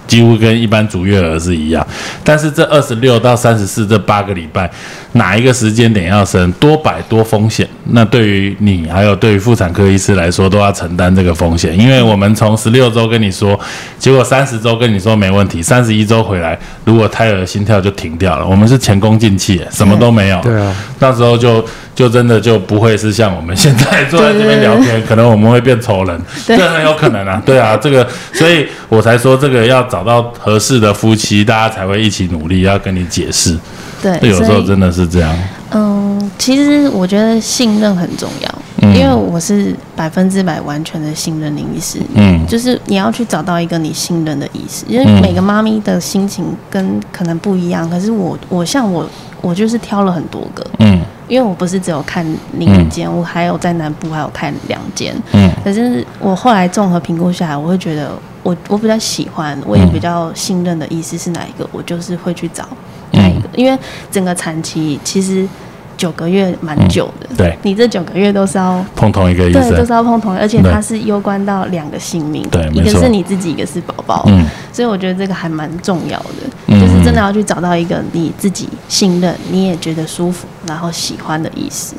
[0.08, 1.86] 几乎跟一般足月儿是一样，
[2.24, 4.70] 但是这二十六到三十四这八个礼拜，
[5.14, 7.68] 哪一个时间点要生，多摆多风险。
[7.86, 13.58] 那对于你还有对于妇产科医师来说，都要承担这个风险，因为我们从十六周跟你说，
[13.98, 20.42] 结果三十周跟你说没问题，三十一周回来，如果胎儿心跳就停掉了，我们是前功尽弃，什么都没有。
[20.42, 26.58] 对啊，那时候就就真的就不会是像我们现在坐在这边聊天，可能我们会变仇人，对。
[26.58, 33.58] 这很有可能啊，对啊，这个，所以我才说这个要找到合适的夫妻，大家才会一起努力，要跟你解释，
[34.02, 35.38] 对，有时候真的是这样，
[35.72, 38.96] 嗯，其实我觉得信任很重要，嗯。
[38.96, 42.00] 因为我是百分之百完全的信任林医师。
[42.14, 42.46] 嗯。
[42.48, 45.22] 就是你要去找到一个你信任的医师，因为嗯。
[45.22, 47.90] 每个妈咪的心情跟可能不一样。
[47.90, 49.08] 可是我我像我
[49.42, 51.02] 我就是挑了很多个，嗯
[51.32, 52.26] 因为我不是只有看
[52.58, 55.16] 另一间，我还有在南部还有看两间。
[55.32, 55.50] 嗯。
[55.64, 58.12] 可是我后来综合评估下来，我会觉得
[58.44, 62.68] 我我比较喜欢，我也比较信任的医师是哪一个，我就是会去找
[63.12, 63.80] 哪一个，因为
[64.12, 65.48] 整个产期其实
[65.96, 67.58] 九个月蛮久的，对。
[67.64, 68.84] 你这九个月都是要。
[68.94, 70.70] 碰同一个医对，都是，要碰同，而且对。
[70.70, 74.46] 它是攸关到两个性命，对一个是你自己，一个是宝宝，嗯。
[74.74, 81.96] 所以我觉得这个还蛮重要的，嗯就是真的要去找到一个你自己信任、你也觉得舒服，然后喜欢的医师。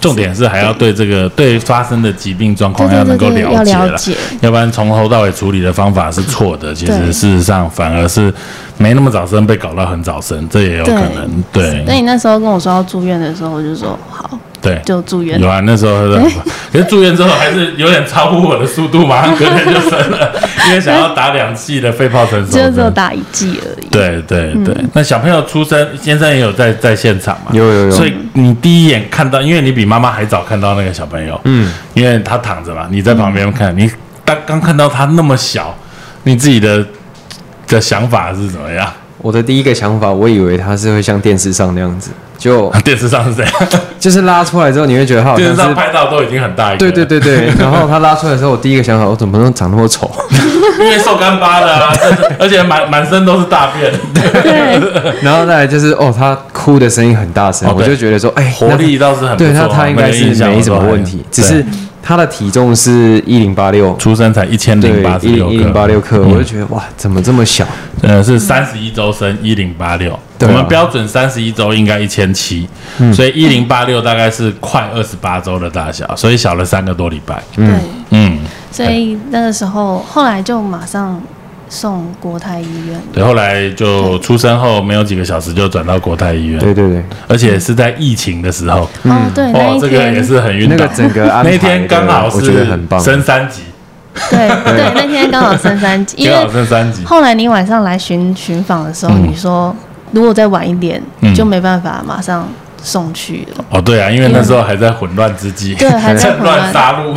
[0.00, 4.14] 重点是还要对这个对发生的疾病状况要能够了解了，了解。
[4.42, 8.30] 要不然从头到尾处理的方法是错的， 其实事实上反而是
[8.76, 11.42] 没那么早生被搞到很早生，这也有可能。
[11.50, 14.80] 对那你那时候跟我说要住院的时候，我就说好，对。
[14.84, 15.46] 就住院有。
[15.48, 16.18] 啊，那时候是，
[16.72, 20.32] 可是住院之后还是有点超乎我的速度，马 上隔天就生了，
[20.66, 22.90] 因为想要打两剂的肺泡成熟 就只有。
[22.94, 23.86] 打一剂而已。
[23.90, 27.50] 对对对，嗯那小朋友出生，先生也有在在现场嘛？
[27.52, 33.90] 有有有所以你第一眼看到，因为你比妈妈还早看到那个小朋友，嗯，因为他躺着嘛，你在旁边看，你
[34.24, 35.76] 刚刚看到他那么小，
[36.22, 36.86] 你自己的
[37.66, 38.88] 的想法是怎么样？
[39.24, 43.52] 我的第一个想法，我以为它是会像电视上那样子，就 电视上是这样，
[43.98, 45.74] 就是拉出来之后，你会觉得它好电视上像是。
[45.74, 50.10] 拍到都已经很大一个，对对，对对，然后它拉出来的时候，我第一个想法，我怎么能长那么丑？
[50.78, 51.90] 因为瘦干巴的啊，
[52.38, 61.64] 而且满满身都是大便，对，然后再来就是哦，他哭的声音很大声，哦对我就觉得说，哎，活力倒是很不错对他啊他应该是没什么问题，只是
[62.06, 67.66] 他的体重是一零八六，出生才一千对零八，十六一零一零八克，六克，我就觉得哇，怎么这么小？
[68.02, 72.68] 呃，是三十一周生一零八六，我们标准三十一周应该一千七，
[73.14, 77.42] 所以一零八六大概是快二十八周的大小，所以小了三个多礼拜。
[77.56, 77.66] 对，
[78.10, 78.40] 嗯，
[78.70, 81.18] 所以那个时候后来就马上
[81.68, 83.00] 送国泰医院。
[83.12, 90.76] 对，后来就出生后没有几个小时就转到国泰医院，对对对，而且是在疫情的时候，哦，对，那哦，这个也，是很晕倒。
[90.76, 92.64] 那个整个那天刚好是。
[93.00, 93.62] 升三级，
[94.30, 97.04] 对对，那天刚好升三级， 因刚好为升三级。
[97.04, 99.74] 后来你晚上来巡巡访的时候，嗯你说
[100.12, 102.46] 如果再晚一点嗯，就没办法马上
[102.84, 103.64] 送去了。
[103.70, 107.16] 哦，对啊，因为那时候还在混乱之际，对，还在乱混乱， 杀戮。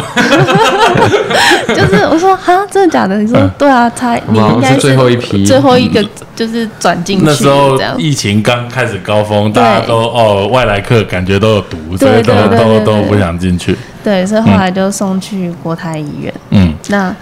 [1.75, 3.17] 就是我说哈，真的假的？
[3.19, 6.03] 你说嗯对啊，才你应该是最后一批最后一个
[6.35, 7.77] 就是转进去那时候。
[7.97, 13.77] 疫情刚开始高峰，大家都哦外来客感觉都有毒，所以都都都不想进去。
[14.03, 16.33] 对，所以后来就送去国泰医院。
[16.51, 17.13] 嗯那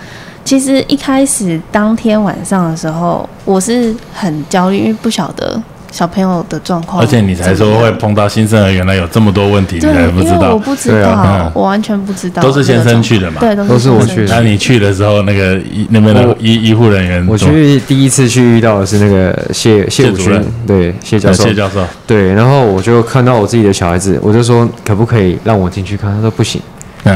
[0.43, 5.59] 其实一开始当天晚上的时候，我是很焦虑，因为不晓得
[5.95, 7.07] 小朋友的状况而。
[7.07, 10.59] 且你才说会碰到新生儿，原来有这么多问题，你对，还不知道我。
[10.59, 12.41] 不知对道，啊嗯我完全不知道。
[12.41, 26.11] 都是先生去的嘛对，都都是我去的那你去的时候，那个医那边的医医护人员我，去第一次去遇到的是那个谢谢主任，对谢教呃授，谢教授，对，然后我就看到我自己的小孩子，我就说可不可以让我进去看？
[26.13, 26.59] 他说不行，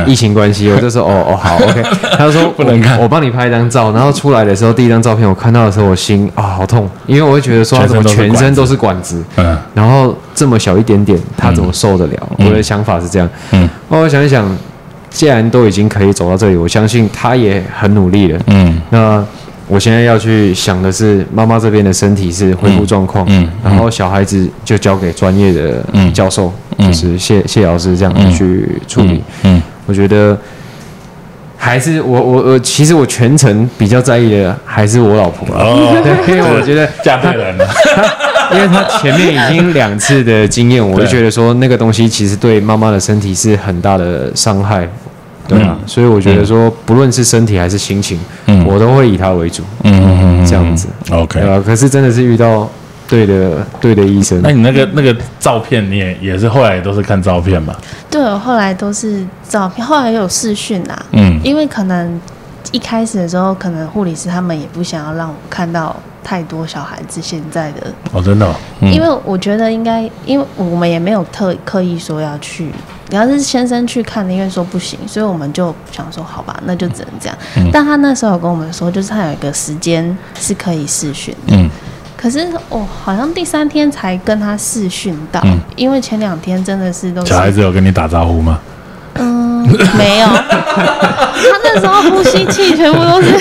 [0.06, 1.84] 疫嗯，情关系，我就说哦哦好 OK，
[2.18, 2.98] 他就说不能看。
[2.98, 3.92] 我，我帮你拍一张照。
[3.92, 9.58] 然后出来的时候，第一张照片我看到的时候，我心啊好痛，因为我会觉得说他怎么全身都是管子，嗯。
[9.74, 12.30] 然后这么小一点点，他怎么受得了？
[12.38, 12.48] 嗯。
[12.48, 13.28] 我的想法是这样。
[13.52, 13.68] 嗯。
[13.90, 14.46] 那我想一想，
[15.10, 18.40] 既然都已经可以走到这里，我相信他也很努力了。
[18.48, 18.80] 嗯。
[18.92, 19.26] 那
[19.68, 23.50] 我现在要去想的是，妈妈这边的身体是恢复状况，嗯。
[23.64, 23.72] 嗯。
[23.72, 26.14] 然后小孩子就交给专业的嗯。
[26.14, 26.88] 教授，嗯。
[26.88, 28.32] 就是谢谢老师这样嗯。
[28.32, 29.24] 去处理。
[29.44, 30.38] 嗯我觉得
[31.58, 35.64] 还是我我我，其实我全程比较在意的还是我老婆了。
[35.66, 37.68] 哦， 对，因为我觉得嫁对人了，
[38.54, 44.88] 因为他前面已经两次的经验，我就觉得说那个东西其实对妈妈的身体是很大的伤害，
[45.48, 51.50] 对啊，嗯所以我觉得说不论是身体还是心情，嗯我都会以他为主，嗯嗯嗯，这样子，OK 对。
[51.50, 51.62] 吧？
[51.66, 52.70] 可是真的是遇到
[53.10, 57.76] 对的对的医生那，你那个那个照片，你也也是后来也都是看照片嘛？
[58.10, 61.40] 对，我后来都是照片，后来有视讯啦，嗯。
[61.44, 62.22] 因为可能
[62.72, 68.94] 一开始的时候，可能护理师他们也不想要让我看到太多小孩子现在的，哦，真的哦，嗯。
[68.94, 72.72] 因为我觉得应该，因为我们也没有特刻意说要去，
[73.08, 77.36] 你要是先生去看的，因为说不行，所以我们就想说好吧，那就只能这样。
[77.58, 77.70] 嗯。
[77.74, 81.68] 但他那时候有跟我们说，就是他有一个时间是可以试训的，嗯
[82.20, 85.58] 可是我、好像第三天才跟他视讯到，嗯。
[85.78, 88.60] 因为前两天真的是都是小孩子有跟你打招呼吗？
[89.16, 89.66] 嗯，
[89.98, 93.32] 没有，他那时候呼吸器全部都是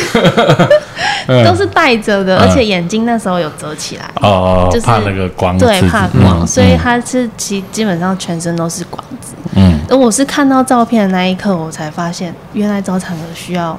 [1.44, 2.40] 都是戴着的，嗯。
[2.40, 4.04] 而且眼睛那时候有遮起来。
[4.22, 9.34] 哦，就是怕那个光对，怕光，嗯所以他是基基本上全身都是管子。
[9.56, 13.76] 嗯，而我是看到照片的那一刻，我才发现原来早产儿需要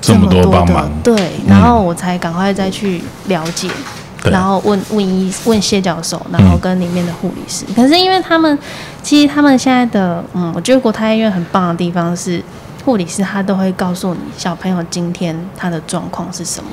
[0.00, 0.90] 这么多多的帮忙。
[1.02, 1.14] 对，
[1.48, 7.64] 然后我才赶快再去了解，对然后问问医问谢教授，然后跟里面的护理师。
[7.74, 8.58] 可是因为他们
[9.02, 12.42] 其实他们现在的嗯，我觉得国泰医院很棒的地方是
[12.84, 16.70] 护理师他都会告诉你小朋友今天他的状况是什么。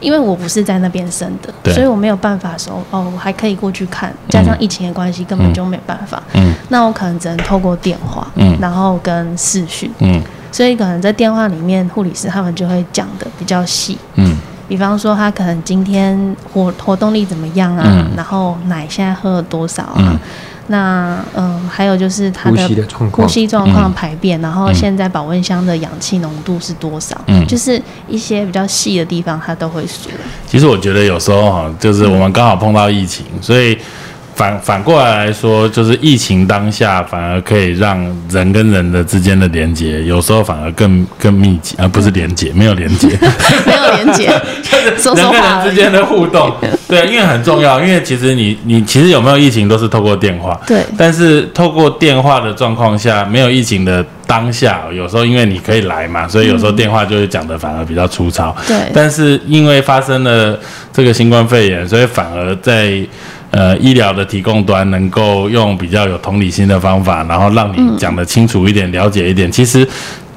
[0.00, 4.12] 因为我不是在那边生的，所以我没有办法说哦，我还可以过去看。
[4.28, 6.22] 加上疫情的关系，根本就没办法。
[6.34, 10.20] 嗯那我可能只能透过电话，嗯然后跟视讯，嗯
[10.52, 13.96] 所以可能在电话里面，护理师他们就会讲的比较细。
[14.16, 14.36] 嗯
[14.68, 17.84] 比方说，他可能今天活活动力怎么样啊？
[17.86, 19.94] 嗯然后奶现在喝了多少啊？
[19.98, 20.18] 嗯
[20.66, 22.66] 那嗯，还有就是他的
[23.12, 27.14] 呼吸状况、嗯排便，然后现在保温箱的氧气浓度是多少？
[27.26, 30.10] 嗯就是一些比较细的地方，他都会说。
[30.46, 33.78] 其实我觉得有时候哈，就是我们刚好碰到疫情，所以
[34.34, 37.98] 反反过来来说，就是疫情当下反而可以让
[38.30, 43.08] 人跟人的之间的连接，有时候反而更更密集，而、不是连接，没有连接，
[43.66, 44.26] 没有连接，
[44.62, 45.40] 就是人跟。
[45.40, 46.52] 人之间的互动，
[46.88, 50.84] 对，因为很重要，因为其实你你其实有没有疫情都是透过电话，对。
[50.96, 58.54] 但是透过电话的状况下，没有疫情的当下，有时候因为你可以来嘛，所以有时候电话就会讲的反而比较粗糙。
[58.66, 58.76] 对。
[58.92, 60.58] 但是因为发生了
[60.92, 63.00] 这个新冠肺炎，所以反而在
[63.54, 69.50] 呃医疗的提供端能够用比较有同理心的方法，然后让你讲得清楚一点、了解一点。
[69.50, 69.88] 其实。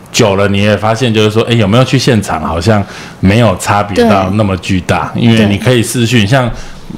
[0.10, 2.42] 久了你也发现，就是说，哎，有没有去现场？
[2.42, 2.84] 好像
[3.20, 6.50] 没有差别到那么巨大，因为你可以视讯，像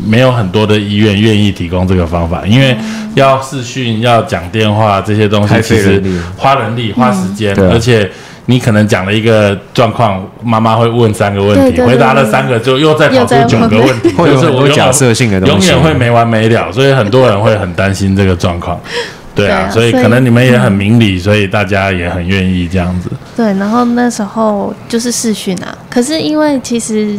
[0.06, 2.78] 没有很多的医院愿意提供这个方法，因为
[3.16, 6.02] 要视讯、要讲电话这些东西，其实
[6.38, 8.10] 花人力、花时间，而且
[8.50, 18.80] 你可能讲了一个状况，妈妈会问三个问题，对对对回答了三个，就又再跑出九个问问题，会有就是我假设性的东西永远会没完没了，所以很多人会很担心这个状况。
[19.36, 23.10] 对啊，所以可能你们也很明理，所以大家也很愿意这样子。
[23.38, 27.18] 对，然后那时候就是试训啊，可是因为其实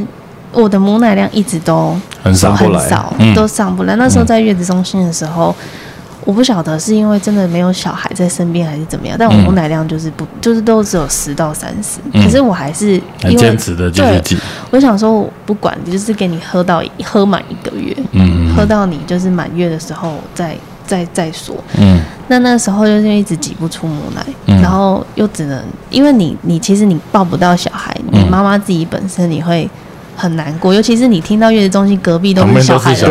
[0.53, 3.95] 我的母奶量一直都很少很少，嗯都上不来。
[3.95, 5.55] 那时候在月子中心的时候，
[6.24, 9.40] 我不晓得是因为真的没有小孩在身边，还是怎么样，但我嗯。
[9.44, 12.22] 母奶量就是不，就是都只有十到三十、嗯。
[12.22, 14.38] 可是我还是很因为坚持的继续对挤，
[14.70, 18.54] 我想说，我不管，就是给你喝到喝满一个月，嗯。
[18.54, 20.56] 喝到你就是满月的时候再
[20.87, 21.56] 再再说。
[21.78, 22.00] 嗯。
[22.28, 24.61] 那那时候就是一直挤不出母奶，嗯。
[24.61, 28.30] 然后又只能因为你你其实你抱不到小孩，你嗯。
[28.30, 29.68] 妈妈自己本身你会
[30.20, 33.09] 很难过，尤其是你听到月子中心隔壁都是小孩的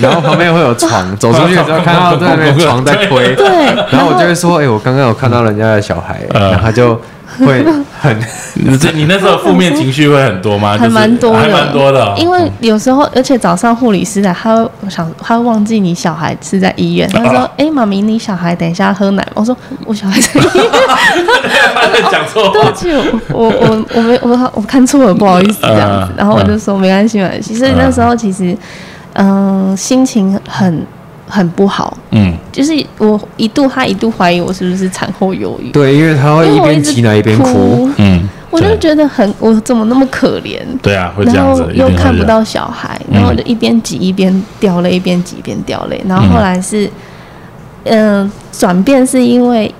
[0.00, 3.46] 然后旁边会有床， 走出去的时候看到对面床在推， 对，
[3.90, 7.00] 然后我就会说，哎、我刚刚有看到人家的小孩，嗯然后他就
[7.46, 7.64] 会
[8.00, 8.18] 很，
[8.54, 10.72] 你这你那时候负面情绪会很多吗？
[10.72, 12.14] 还就是蛮多的，还蛮多的哦。
[12.16, 20.64] 因为有时候，而且早上护理师来，他会我想他会忘记你小孩是在医院，他说哦：“哎、妈咪，你小孩等一下喝奶。”我说：“我小孩在 医院。”
[21.74, 22.52] 他在讲错话。
[22.52, 22.88] 对不起，
[23.32, 26.14] 我我我我没我我看错了，不好意思这样子嗯。
[26.16, 27.54] 然后我就说没关系没关系。
[27.54, 28.56] 所以那时候其实，
[29.14, 30.86] 嗯、心情很
[31.30, 40.58] 很不好，嗯，就是我一度他一度怀疑我是不是产后忧郁，对，因为他会一边挤奶一边哭，，嗯，我就觉得很我怎么那么可怜。
[40.82, 41.70] 对啊，会这然样子后。
[41.70, 43.14] 又看不到小孩，嗯。
[43.14, 46.02] 然后就一边挤一边掉泪，一边挤一边掉泪。
[46.08, 46.90] 然后后来是，
[47.84, 49.72] 嗯、转变是因为、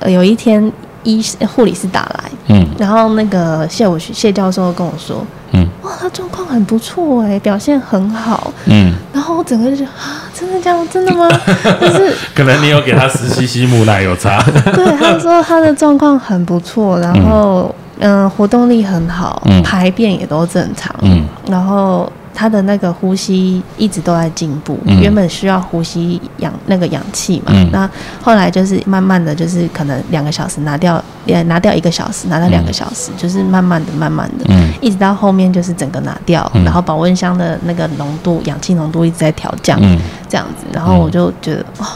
[0.00, 0.72] 呃有一天
[1.06, 2.66] 医护理师打来，嗯。
[2.78, 5.66] 然后那个谢我谢教授跟我说，嗯。
[5.82, 8.52] 哇，他状况很不错哎，表现很好。
[8.66, 11.28] 嗯，然后我整个就觉得啊，真的这样，真的吗？
[11.80, 14.42] 就是可能你有给他十 CC 木奶油茶。
[14.74, 19.62] 对，他说他的状况很不错，然后嗯、呃活动力很好，嗯。
[19.62, 21.24] 排便也都正常，嗯。
[21.48, 25.00] 然后他的那个呼吸一直都在进步，嗯。
[25.00, 27.70] 原本需要呼吸氧那个氧气嘛，嗯。
[27.72, 27.90] 那
[28.22, 34.70] 后来就是慢慢的就是可能两个小时拿掉，也拿掉一个小时，拿掉两个小时，就是慢慢的慢慢的，嗯。
[34.82, 36.62] 一直到后面就是整个拿掉，嗯。
[36.62, 41.88] 然后保温箱的那个浓度氧气浓度一直在调降，嗯，这样子，然后我就觉得哇、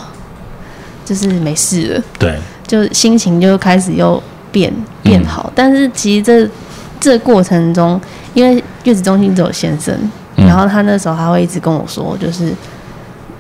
[1.04, 2.02] 就是没事了。
[2.18, 4.72] 对，就心情就开始又变
[5.02, 5.52] 变好。
[5.54, 6.50] 但是其实这
[6.98, 8.00] 这过程中，
[8.32, 10.10] 因为月子中心只有先生，嗯
[10.50, 12.52] 然后他那时候还会一直跟我说，就是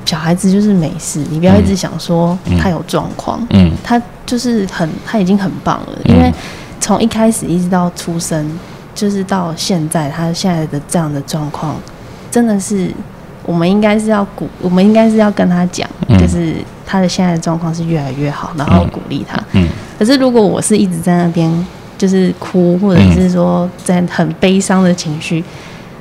[0.04, 3.72] 小孩子就是没事，你不要一直想说他有状况，嗯。
[3.82, 6.14] 他就是很他已经很棒了，嗯。
[6.14, 6.32] 因为
[6.78, 8.48] 从一开始一直到出生，
[8.94, 11.74] 就是到现在他现在的这样的状况，
[12.30, 12.92] 真的是。
[13.42, 16.16] 我们应该是要鼓，我们应该是要跟他讲，嗯。
[16.18, 16.54] 就是
[16.86, 19.42] 他的现在的状况是越来越好，然后鼓励他。
[19.52, 19.66] 嗯。
[19.98, 21.66] 可是如果我是一直在那边
[21.98, 25.42] 就是哭，或者是说在很悲伤的情绪，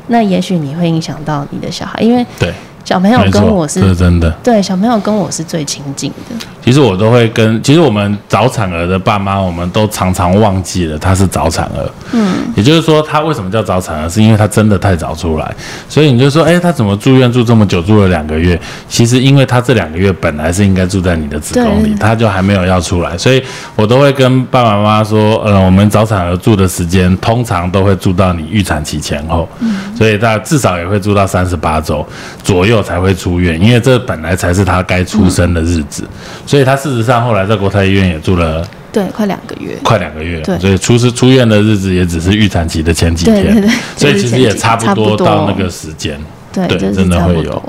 [0.10, 2.53] 那也许你会影响到你的小孩，因为对，
[2.84, 4.30] 小朋友跟我是真的。
[4.43, 6.45] 对小朋友跟我是最亲近的。
[6.70, 11.91] 其实我都会跟，其实我们早产儿的爸妈，我们都常常忘记了他是早产儿。
[12.11, 15.55] 嗯，也就是说，他为什么叫早产儿，是因为他真的太早出来。
[15.88, 18.59] 所以你就说，哎，他怎么住院住这么久，住了两个月？
[18.88, 23.41] 其实因为他这两个月本来是应该住在你的子宫里，他就还没有要出来，所以
[23.76, 29.49] 我都会跟爸爸妈妈说，呃，我们早产儿住的时间通常都会住到你预产期前后，
[29.97, 32.05] 所以他至少也会住到三十八周
[32.43, 36.07] 左右才会出院，因为这本来才是他该出生的日子。
[36.45, 39.78] 所以他事实上后来在国泰医院也住了对，快两个月。
[39.84, 46.20] 快两个月，对所以出是出院的日子也只是预产期的前几天，对对对，所以其实也差不多到那个时间。
[46.51, 47.62] 对，对真的会有。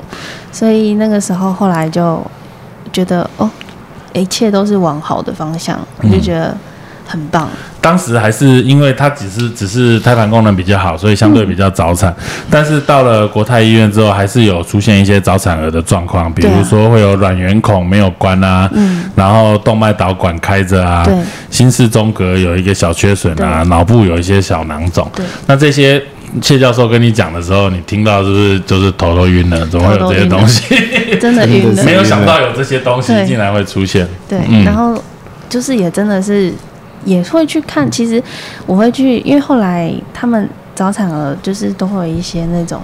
[0.51, 2.19] 所以那个时候后来就
[2.91, 3.49] 觉得哦，
[4.13, 6.57] 一切都是往好的方向，我嗯就觉得
[7.11, 7.49] 很棒。
[7.81, 12.15] 当时还是因为他只是只是胎盘功能比较好，所以相对比较早产。
[12.49, 21.15] 但是到了国泰医院之后，还是有出现一些早产儿的状况，比如说会有卵圆孔没有关啊，嗯然后动脉导管开着啊对，
[21.49, 25.09] 心室中隔有一个小缺损啊，脑部有一些小囊肿。
[25.15, 26.01] 对那这些
[26.41, 29.65] 谢教授跟你讲的时候，你听到是不是就是头都晕了？
[29.67, 30.75] 怎么会有这些东西？
[31.19, 34.07] 真的晕了 没有想到有这些东西竟然会出现。
[34.29, 35.03] 对，嗯然后
[35.49, 36.53] 就是也真的是
[37.05, 38.21] 也会去看，其实
[38.65, 42.81] 我会去，因为后来他们早产儿就是都会有一些那种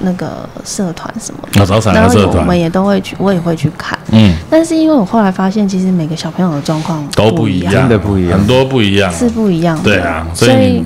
[0.00, 3.98] 那个社团什么的，哦，早产然儿社团后我们，也都会去，我也会去看。
[4.12, 9.12] 嗯，但是因为我后来发现，其实每个小朋友的状况都不一样，真的不一样很多不一样。
[9.12, 9.82] 是不一样的。
[9.84, 10.84] 对啊所所以你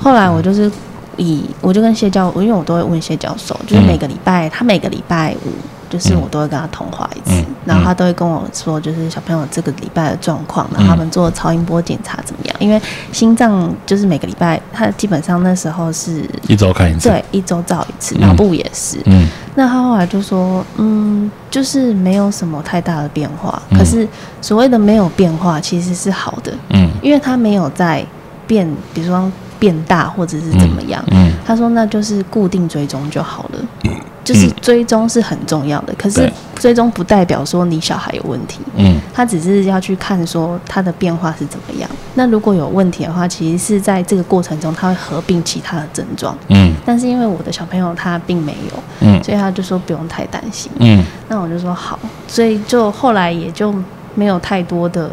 [0.00, 0.70] 后来我就是
[1.16, 5.50] 以我就跟谢教，因为我都会问谢教授，就是嗯每个礼拜、他每个礼拜五，
[5.88, 12.56] 就是我都会跟他通话一次，嗯然后他都会跟我说，就是小朋友这个礼拜的状况，然后他们做超音波检查怎么样？
[12.60, 12.80] 因为
[13.12, 16.24] 心脏就是每个礼拜，他基本上那时候是。
[16.48, 17.08] 一周看一次。
[17.08, 18.98] 对，一周照一次，嗯脑部也是。
[19.06, 23.60] 嗯那他后来就说，嗯，就是没有什么太大的变化。
[23.70, 24.06] 嗯可是
[24.40, 28.04] 所谓的没有变化，其实是好的，嗯因为他没有在
[28.46, 31.02] 变，比如说变大或者是怎么样。
[31.10, 33.90] 嗯他说那就是固定追踪就好了，
[34.26, 35.94] 就是追踪是很重要的。
[35.96, 41.88] 可是追踪不代表说你小孩有问题，嗯他只是要去看说他的变化是怎么样。
[42.14, 46.36] 那如果有问题的话，其实是在这个过程中他会合并其他的症状。
[46.48, 50.70] 嗯但是因为我的小朋友他并没有，嗯所以他就说不用太担心。
[50.80, 53.72] 嗯那我就说好，所以就后来也就
[54.16, 55.10] 没有太多的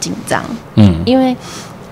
[0.00, 0.42] 紧张，
[0.74, 1.36] 嗯因为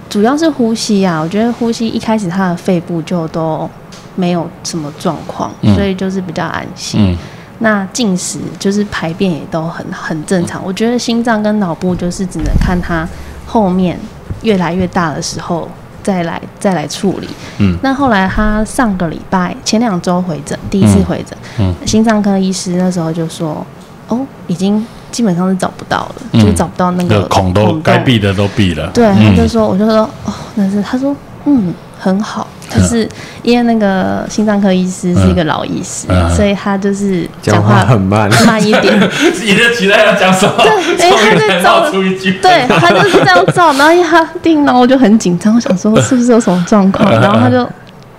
[0.09, 1.21] 主要是呼吸啊。
[1.21, 3.69] 我觉得呼吸一开始他的肺部就都
[4.17, 7.01] 没有什么状况，嗯所以就是比较安心。
[7.13, 7.17] 嗯
[7.59, 10.63] 那进食就是排便也都很很正常。
[10.63, 13.09] 我觉得心脏跟脑部就是只能看他
[13.47, 13.99] 后面
[14.43, 15.67] 越来越大的时候
[16.03, 17.27] 再来再来处理。
[17.57, 23.67] 嗯那后来他上个礼拜前两周回诊，第一次回诊，嗯心脏科医师那时候就说，
[24.09, 28.91] 哦，已经基本上是找不到了，嗯就是找不到那那个个孔都该闭的都闭了。
[28.93, 32.47] 对，他嗯就说，我就说，哦，那是他说，嗯，很好。
[32.69, 33.09] 就是
[33.43, 38.99] 因为那个心脏科医师是一个老医师，嗯所以他就是讲话很慢，慢一点。
[39.45, 40.53] 你的期待要讲什么？
[40.59, 47.69] 对哎他在照出一句，对他就是这样照，然后因为他定，然后我就很紧张，我想说是不是有什么状况，然后他就，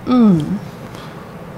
[0.06, 0.42] 嗯，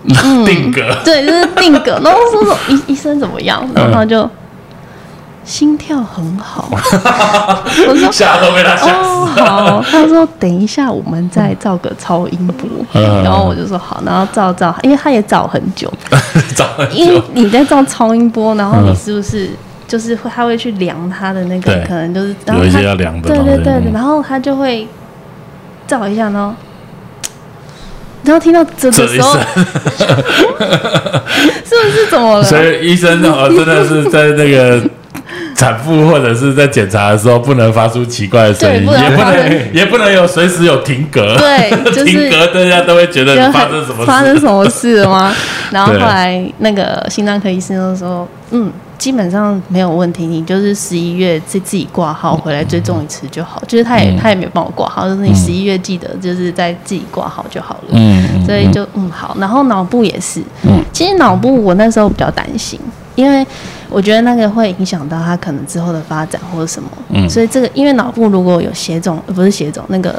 [0.44, 0.82] 定格。
[1.04, 1.92] 对，就是定格。
[2.02, 3.64] 然后说说医医生怎么样？
[3.72, 4.28] 然后他就
[5.44, 6.68] 心跳很好。
[7.88, 8.92] 我说吓都被他吓死。
[8.92, 15.92] 哦好，他说等一下我们再照个超音波，嗯然后我就说好，然后照照，因为他也找 很久，
[16.92, 17.22] 因为。
[17.32, 19.50] 你在照超音波，然后嗯你是不是
[19.86, 24.86] 就是会他会去量他的那个可能就是然后有一些他要量的对对对，嗯然后他就会
[25.86, 26.54] 照一下，然后。
[28.22, 29.32] 然后听到这的时候，
[31.64, 32.44] 是不是怎么了？
[32.44, 34.78] 所以医生哦，真的是在那个
[35.56, 44.38] 产妇或者是在检查的时候，不能发出奇怪的声音，不也不能也不能有随时有停格，对 就是停格，大家都会觉得发生什么发生。
[44.40, 45.34] 什么事了吗？
[45.70, 53.62] 然后后来那个心脏科医生就说，嗯，基本上没有问题，你就是十一月自自己挂号回来追踪一次就好。
[53.68, 57.90] 就是他也、嗯他也没有帮我挂号，就是你十一月记得就是在自己挂号就好了。
[57.92, 62.80] 嗯所以就嗯好，然后脑部也是，嗯其实脑部我那时候比较担心，
[63.14, 63.46] 因为
[63.90, 67.28] 我觉得那个会影响到他可能之后的发展或者什么，嗯。
[67.28, 70.14] 所以这个因为脑部如果有血肿，呃不是血肿，那个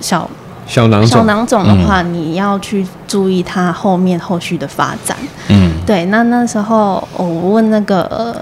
[0.00, 0.28] 小
[0.66, 5.16] 小囊肿，小囊肿的话，你要去注意它后面后续的发展。
[5.48, 5.72] 嗯。
[5.86, 8.34] 对，那那时候我问那个、呃、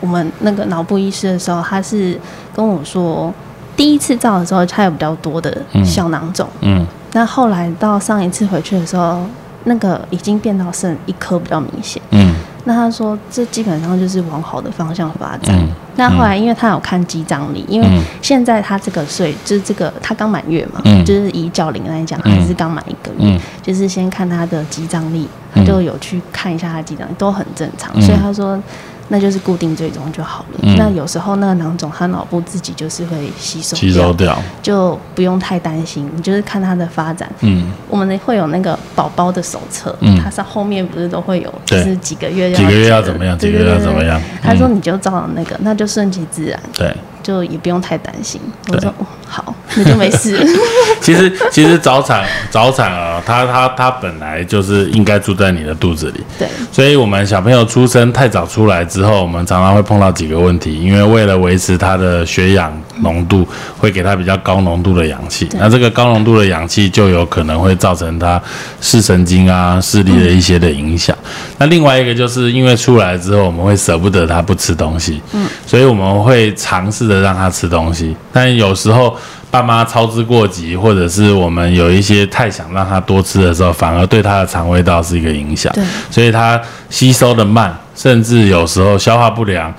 [0.00, 2.18] 我们那个脑部医师的时候，他是
[2.54, 3.32] 跟我说，
[3.76, 6.86] 第一次照的时候，他有比较多的小囊肿，嗯。
[7.12, 9.26] 那后来到上一次回去的时候，
[9.64, 12.00] 那个已经变到剩一颗比较明显。
[12.10, 12.34] 嗯
[12.66, 15.56] 那他说这基本上就是往好的方向发展。
[15.56, 18.02] 嗯那后来因为他有看肌张力，因为嗯。
[18.20, 21.02] 现在他这个岁就是这个他刚满月嘛，嗯。
[21.06, 22.32] 就是以角龄来讲，嗯。
[22.32, 23.40] 还是刚满一个月，嗯。
[23.62, 25.64] 就是先看他的肌张力，嗯。
[25.64, 28.02] 他就有去看一下他的肌张力，都很正常，嗯。
[28.02, 28.60] 所以他说。
[29.08, 30.60] 那就是固定追踪就好了。
[30.62, 30.76] 嗯。
[30.76, 36.10] 那有时候那个囊肿，它脑部自己就是会吸收吸收掉，就不用太担心。
[36.14, 37.72] 你就是看它的发展，嗯。
[37.88, 40.20] 我们会有那个宝宝的手册，嗯。
[40.22, 46.94] 它上后面不是都会有，就是几个月要几个月要怎么样几个月要怎么样嗯他说你就照那个，那就顺其自然，对。
[47.26, 48.40] 就也不用太担心。
[48.68, 50.38] 我对说哦好，那就没事。
[51.02, 63.46] 其实其实早产早产啊，他他他本来就是应该住在你的肚子里，对，所以我们小朋友出生太早出来之后，我们常常会碰到几个问题，因为为了维持他的血氧浓度，
[63.76, 65.48] 会给他比较高浓度的氧气。
[65.58, 68.40] 那这个高浓度的氧气就有可能会造成他
[68.80, 71.16] 视神经啊、视力的一些的影响。
[71.58, 79.16] 那另外一个就是因为出来之后，我们会舍不得他不吃东西，嗯，所以我们会尝试的让他吃东西，但有时候。
[79.48, 85.72] 爸妈操之过急，或者是我们有一些太想让他多吃的时候，反而对他的肠胃道是一个影响。
[85.72, 86.60] 对所以他
[86.90, 89.72] 吸收的慢，甚至有时候消化不良，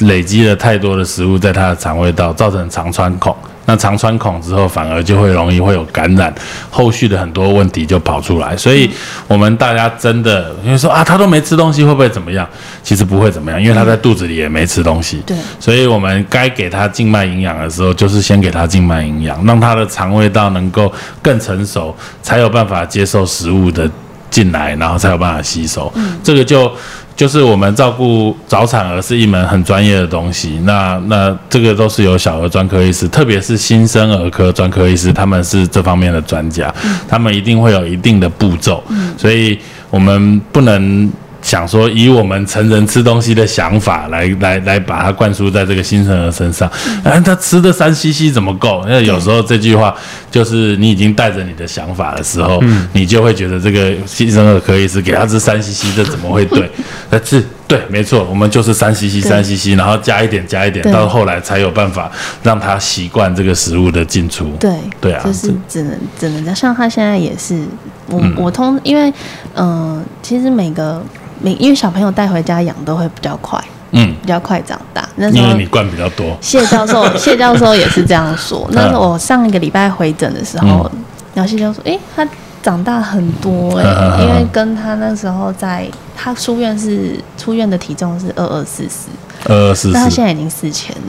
[0.00, 3.34] 累积了太多的食物在他的肠胃道，造成肠穿孔。
[3.66, 6.32] 那肠穿孔之后，反而就会容易会有感染，
[6.70, 8.56] 后续的很多问题就跑出来。
[8.56, 8.90] 所以，
[9.26, 12.46] 我们大家真的因为说啊，他都没吃东西，会不会怎么样？
[12.82, 15.22] 其实不会怎么样，因为他在肚子里也没吃东西。
[15.26, 20.92] 对所以我们该给他静脉营养的时候，就是先给他静脉营养，让他的肠胃道能够
[21.22, 23.90] 更成熟，才有办法接受食物的
[24.30, 25.90] 进来，然后才有办法吸收。
[25.94, 26.70] 嗯这个就
[27.16, 30.60] 就是我们照顾早产儿是一门很专业的东西。
[30.64, 36.72] 那那这个都是由小儿专科医师，特别是新生儿科专科医师，他们是这方面的专家，
[37.08, 38.82] 他们一定会有一定的步骤，
[39.16, 39.58] 所以
[39.90, 41.12] 我们不能。
[41.44, 46.66] 想说以我们成人吃东西的想法来来来把它灌输在这个新生儿身上，
[47.04, 48.82] 啊，他吃的三 CC 怎么够？
[48.88, 49.94] 因为有时候这句话
[50.30, 52.62] 就是你已经带着你的想法的时候，
[52.94, 56.68] 你就会觉得这个新生儿可以是给他吃三 CC，这怎么会对？
[57.10, 62.10] 那是对，没错，我们就是三 CC 三 CC，然后加一点加一点，到后来才有办法
[62.42, 64.50] 让他习惯这个食物的进出。
[64.58, 66.54] 对对啊就是只能只能。
[66.54, 67.64] 像他现在也是，
[68.08, 69.10] 我、嗯我通因为
[69.54, 69.66] 嗯、
[69.96, 71.02] 呃其实每个
[71.40, 73.62] 每因为小朋友带回家养都会比较快，
[73.92, 75.08] 嗯，比较快长大。
[75.16, 78.68] 那时候因为你灌比较多，谢教授， 谢教授也是这样说。
[78.72, 80.90] 那时候我上一个礼拜回诊的时候，
[81.34, 82.26] 然后谢教授说：“诶，他
[82.62, 84.22] 长大很多诶，嗯嗯嗯。
[84.22, 89.08] 因为跟他那时候在他出院是出院的体重是二二四四，
[89.46, 89.94] 二四四。
[89.94, 91.02] 那他现在已经四千了，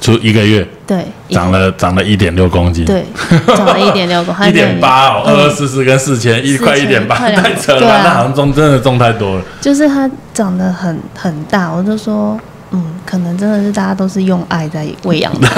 [0.00, 3.04] 出一个月对，长了长了一点六公斤，对，
[3.46, 9.42] 长了一点六公， 一点八哦，嗯二二四四跟四千，一块一点八，太扯了那好像重真的重太多了。
[9.60, 12.38] 就是它长得很很大，我就说。”
[12.70, 15.48] 嗯，可能真的是大家都是用爱在喂养的，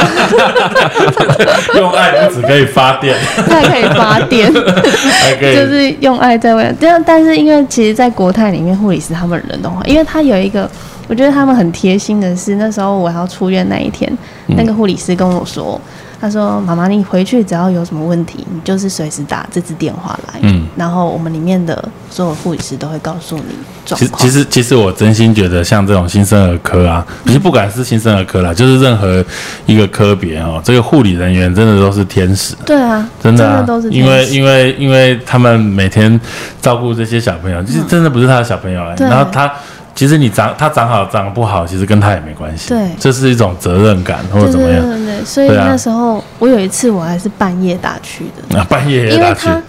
[1.74, 3.16] 用爱不只可以发电，
[3.48, 4.48] 它还可以发电。
[4.52, 6.72] 还可以就是用爱在喂养。
[6.78, 10.70] 这样，但是因为其实，在国泰里面，护理师他们人的话，因为他有一个，
[11.10, 14.08] 我觉得他们很贴心的是，那时候我要出院那一天，
[14.46, 14.54] 嗯。
[14.56, 15.78] 那个护理师跟我说，
[16.20, 20.68] 他说：“妈妈，你回去只要有什么问题，你就是随时打这支电话来，嗯。
[20.76, 23.42] 然后我们里面的所有护理师都会告诉你
[23.84, 29.24] 状其实况。”其实其实我真心觉得，像这种新生儿科啊，其实不管是新生儿科啦，就是任何
[29.66, 32.54] 一个科别哦，这个护理人员真的都是天使。
[32.64, 34.34] 对啊，真的啊，都是因为天使。
[34.36, 36.20] 因为因为他们每天
[36.62, 39.08] 照顾这些小朋友，其实真的不是他的小朋友哎、对。
[39.08, 39.52] 然后他
[40.00, 42.88] 其实你长他长好长不好，其实跟他也没关系，对。
[42.98, 44.80] 这是一种责任感或者怎么样。
[44.80, 49.46] 对对对，所以那时候我有一次我还是半夜打去的，啊，半夜也打去。
[49.46, 49.62] 因为他，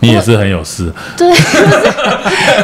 [0.00, 1.42] 你也是很有事， 对，不是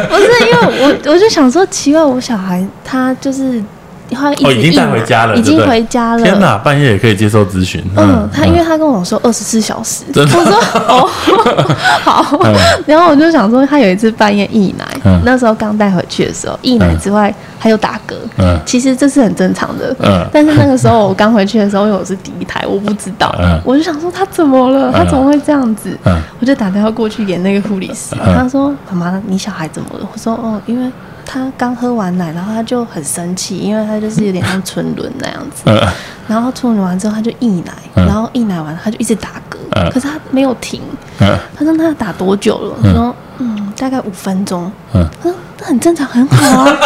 [0.08, 3.62] 不是因为我我就想说奇怪，我小孩他就是
[4.10, 6.22] 他已经带回家了已经回家了。
[6.22, 10.54] 天哪，半夜也可以接受咨询，嗯，他因为他跟我说二十四小时，我说
[10.88, 11.08] 哦
[12.02, 12.38] 好，
[12.86, 15.20] 然后我就想说他有一次半夜溢奶，嗯。
[15.24, 18.58] 那时候刚带回去的时候溢奶之外还有打嗝，嗯。
[18.66, 20.26] 其实这是很正常的，嗯。
[20.32, 23.60] 但是那个时候我刚回去的时候，因为我是第一胎，我不知道，嗯。
[23.64, 25.96] 我就想说他怎么了，他怎么会这样子？
[26.04, 26.20] 嗯。
[26.40, 28.34] 我就打电话过去给那个护理师，嗯。
[28.34, 30.90] 他说：“妈妈，你小孩怎么了？”我说：“哦，因为
[31.32, 35.62] 他刚喝完奶，然后他就很生气，因为他就是有点像春轮那样子。
[35.66, 35.80] 嗯
[36.26, 40.80] 然后春轮完之后，他就溢奶，嗯然后溢奶完他就一直打嗝，嗯可是他没有停。
[41.20, 46.76] 嗯他说：“那要打多久了？”我说：“嗯，大概五分钟。”嗯他说：“那很正常，很好啊，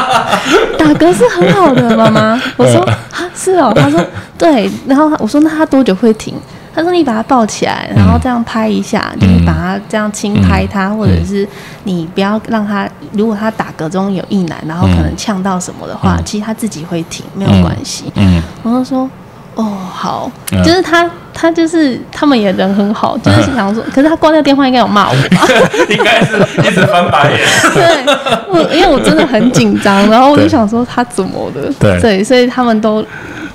[0.78, 2.80] 打嗝是很好的，妈妈。”我说
[3.12, 4.02] ：“啊，是哦，他说
[4.36, 6.34] 对，然后我说那他多久会停？
[6.76, 11.48] 他说你把它抱起来，然后这样拍一下，就是把它这样轻拍它，或者是
[11.84, 18.12] 你不要让它，如果它打嗝中有一难，然后可能呛到什么的话，其实它自己会停，没有关系。
[18.16, 19.08] 嗯，我就说
[19.54, 20.30] 哦好，
[20.62, 25.46] 就是他他就是他们也人很好，就是想说，可是他挂掉电话应该有骂我吧？
[25.88, 27.40] 应该是一直翻白眼。
[27.72, 28.04] 对，
[28.50, 31.72] 我因为我真的很紧张， 然后我就想说他怎么的？
[31.78, 31.98] 对。
[32.02, 33.02] 对，所以他们都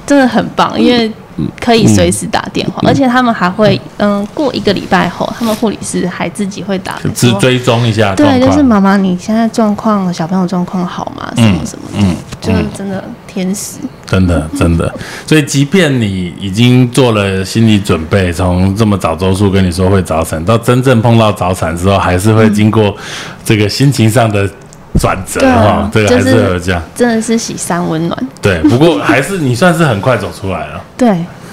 [0.06, 1.12] 真的很棒，因为。
[1.60, 8.14] 可以随时打电话，而且他们还会，嗯，过一个礼拜后，他们护理师还自己会打，只追踪一下。
[8.14, 11.34] 对，就是妈妈，你现在状况，小朋友状况好吗？
[11.38, 13.78] 什么什么的，就是真的天使。
[14.06, 14.93] 真的， 真的。
[15.26, 22.95] 所以，即便你已经做了心理准备，从这么早周数跟你说会早产，到真正碰到早产之后，还是会经过
[23.43, 24.47] 这个心情上的。
[25.02, 28.28] 转折哈，这个还是这样，真的是喜三温暖。
[28.39, 30.82] 对，不过还是你算是很快走出来了。
[30.95, 31.10] 对，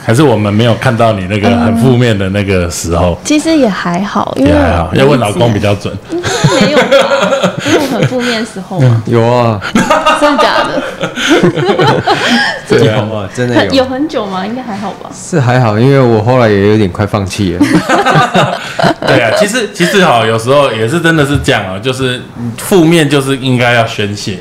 [0.09, 3.21] 还是我们没有看到你那个很负面的那个时候。
[3.23, 5.95] 其实也还好，也还好，要问老公比较准。
[6.11, 7.53] 没有吧？
[7.75, 9.03] 有很负面的时候吗？
[9.05, 9.61] 有啊，
[10.19, 10.83] 真的假的？
[12.71, 13.75] 有啊，真的有。
[13.75, 14.47] 有很久吗？
[14.47, 15.11] 应该还好吧。
[15.13, 17.61] 是还好，因为我后来也有点快放弃了。
[19.07, 22.23] 对啊，其实其实哈，有时候也是真的是这样啊，就是
[22.57, 24.39] 负面就是应该要宣泄。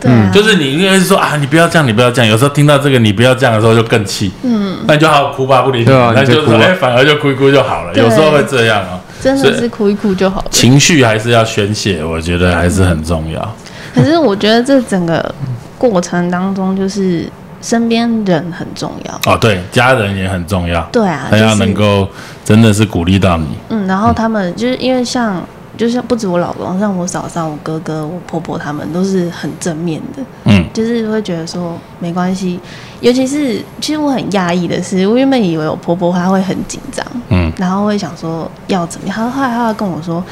[0.00, 2.30] 对，就是你应该是说啊，你不要这样，你不要这样。
[2.30, 4.32] 有时候听到这个你不要这样的时候，就更气。
[4.42, 5.84] 嗯，那你就好好哭吧，不理你。
[5.84, 7.92] 那就哎，反而就哭一哭就好了。
[7.94, 8.98] 有时候会这样啊。
[9.20, 10.46] 真的是哭一哭就好了。
[10.50, 13.54] 情绪还是要宣泄，我觉得还是很重要。
[13.94, 15.34] 可是我觉得这整个
[15.76, 17.28] 过程当中，就是
[17.60, 19.20] 身边人很重要。
[19.30, 20.80] 哦，对，家人也很重要。
[20.90, 22.08] 对啊，他要能够
[22.42, 23.48] 真的是鼓励到你。
[23.68, 25.44] 嗯，然后他们就是因为像。
[25.80, 30.22] 就像不止我老公，像我嫂嫂、我哥哥、我婆婆，他们都是很正面的。
[30.44, 32.60] 嗯，就是会觉得说没关系。
[33.00, 39.16] 尤其是，其实我很讶异的是，我原本以为我婆婆她会很紧张，嗯，然后会想说要怎么样。
[39.16, 40.22] 她后来她跟我说，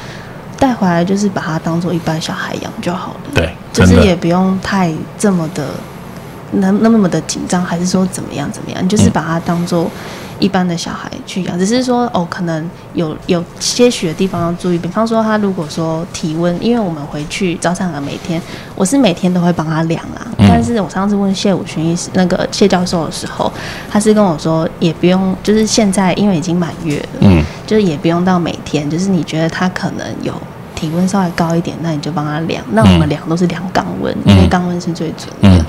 [0.59, 3.19] 带回来就是把它当做一般小孩养就好了。
[3.33, 5.69] 对，就是也不用太这么的
[6.51, 8.85] 那那么的紧张，还是说怎么样怎么样？
[8.85, 9.89] 你就是把它当做。
[10.39, 14.77] 一般的小孩去养，只是说哦，可能有有些许的地方要注意。
[14.77, 18.41] 比方说，他如果说体温，因为我们回去早产儿每天，
[18.75, 20.25] 我是每天都会帮他量啦。
[20.37, 23.51] 但是我上次问谢武群医师那个谢教授的时候，
[23.89, 30.33] 他是跟我说也不用，就是现在因为已经满月了，嗯，就是也不用到每天，就是你觉得他可能有
[30.75, 32.63] 体温稍微高一点，那你就帮他量。
[32.71, 35.65] 那我们量都是量肛温，因为肛温是最准的。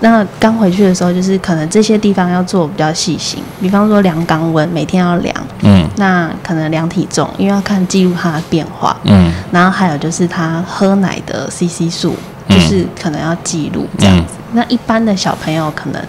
[0.00, 5.34] 那刚回去的时候，就是可能这些地方要做比较细心，比方说量肛温，每天要量。
[5.62, 5.88] 嗯。
[5.96, 8.94] 那可能量体重，因为要看记录它的变化。
[9.04, 9.32] 嗯。
[9.50, 12.14] 然后还有就是他喝奶的 CC 数，
[12.48, 14.34] 就是可能要记录这样子。
[14.52, 16.02] 那一般的小朋友可能，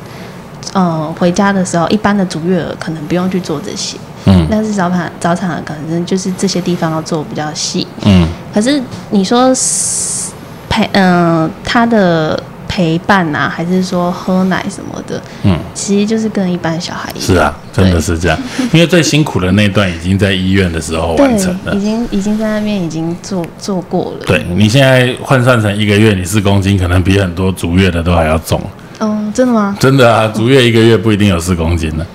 [0.73, 3.97] 嗯，回家的时候，一般的足月儿可能不用去做这些。
[4.25, 4.45] 嗯。
[4.49, 7.87] 但是早产早产儿可能就是这些地方要做比较细。
[8.03, 8.27] 嗯。
[8.53, 8.81] 可是
[9.11, 9.53] 你说
[10.67, 12.37] 陪嗯他的。
[12.75, 17.25] 陪伴啊，还是说喝奶什么的，嗯，其实就是跟一般小孩一样。
[17.25, 18.37] 是啊，真的是这样。
[18.73, 24.25] 因为最辛苦的那段已经在医院的时候完成了，已经已经在那边已经做做过了。
[24.25, 28.61] 对你现在换算成一个月，你四公斤，可能比很多足月的都还要重。
[28.99, 29.77] 嗯，真的吗？
[29.79, 32.05] 真的啊，足月一个月不一定有四公斤呢。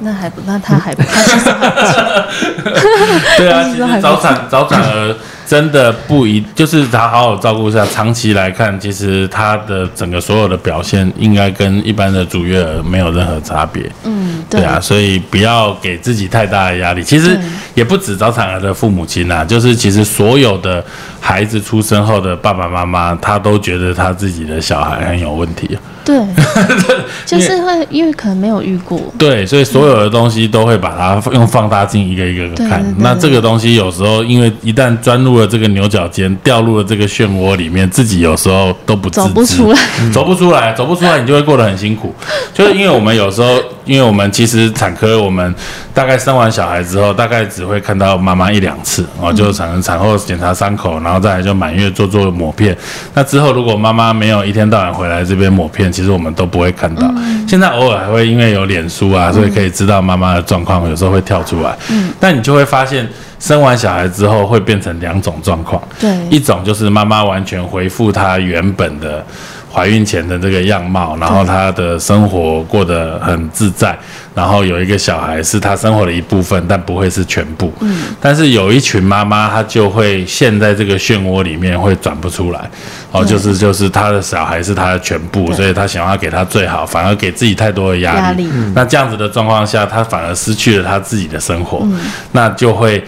[0.00, 5.16] 那还不，那他还不，他其实还不对啊，其实早产早产儿。
[5.54, 7.86] 真的不一，就是他好好照顾一下。
[7.86, 13.88] 长期来看，其实他的整个所有的表现，应该跟一般的主月儿没有任何差别。
[14.02, 17.04] 嗯，对啊，所以不要给自己太大的压力。
[17.04, 17.38] 其实
[17.72, 20.84] 也不止早产儿的父母亲呐，就是其实所有的
[21.20, 25.78] 孩子出生后的爸爸妈妈，他都觉得他自己的小孩很有问题。
[26.04, 26.20] 对，
[27.24, 29.00] 就是会因为可能没有遇过。
[29.16, 32.84] 对，所以所有的东西都会把它用放大镜一个一个看。
[32.98, 39.78] 那这个东西有时候因为一旦钻入了这个牛角尖，掉入了这个漩涡里面，自己有时候都不走不出来，
[40.12, 42.14] 走不出来，走不出来，你就会过得很辛苦。
[42.52, 45.54] 就是因为我们有时候，因为我们其实产科，我们
[45.92, 52.76] 大概生完小孩之后，大概只会看到妈妈一两次哦，就产产后检查伤口，然后再来就满月做做抹片。
[53.14, 57.12] 那之后如果妈妈没有一天到晚回来这边抹片，其实我们都不会看到。
[57.48, 61.76] 现在偶尔还会因为有脸书啊，所以可以知道妈妈的状况，有时候会跳出来。
[61.90, 63.06] 嗯，但你就会发现，
[63.44, 65.82] 生完小孩之后会变成两种状况。
[66.00, 69.24] 对，一种就是妈妈完全恢复她原本的。
[69.74, 73.98] 怀孕前的这个样貌，然后她的生活过得很自在，
[74.32, 77.72] 然后有一个小孩是她生活的一部分，但不会是全部。
[77.80, 82.70] 嗯，但是有一群妈妈，她就会陷在这个漩涡里面，会转不出来。
[83.10, 88.48] 哦，就是就是她的小孩是她的全部，所以她想要给她最好，反而给自己太多的压力。
[88.76, 91.84] 那这样子的状况下，她反而失去了她自己的生活，
[92.30, 93.02] 那就会。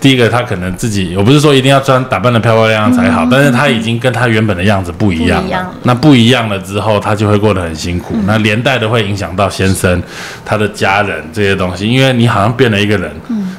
[0.00, 5.74] 第一个，他可能自己，我不是说一定要穿打扮的漂漂亮亮才好，但是他已经跟他原本的样子不一样了。
[5.82, 8.14] 那不一样了之后，他就会过得很辛苦。
[8.26, 10.02] 那连带的会影响到先生、
[10.44, 13.10] 他的家人这些东西，因为你好像变了一个人，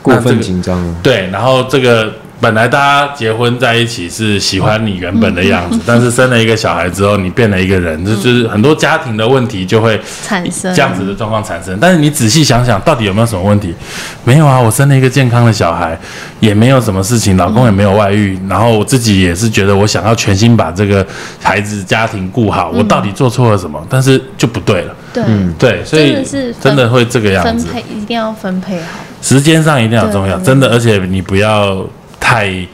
[0.01, 0.95] 过分紧张了。
[1.03, 2.13] 对，然后这个。
[2.41, 11.77] 本来大家结婚在一起是喜欢你原本的样子，但是生了一个小孩之后，你变了一个人，这就是很多家庭的问题就会产生这样子的状况产生。
[11.81, 13.75] 但是你仔细想想，到底有没有什么问题？
[14.23, 15.99] 没有啊，我生了一个健康的小孩，
[16.39, 21.05] 也没有什么事情，老公也没有外遇，然后我自己也是觉得我想要全心把这个
[21.41, 23.85] 孩子家庭顾好，我到底做错了什么？
[23.89, 24.95] 但是就不对了。
[25.11, 25.23] 对
[25.57, 26.23] 对，所以
[26.61, 27.65] 真的会这个样子。
[27.65, 31.85] 分配一定要分配好，时间上一定要重要，真的，而且你不要。
[32.29, 32.67] 太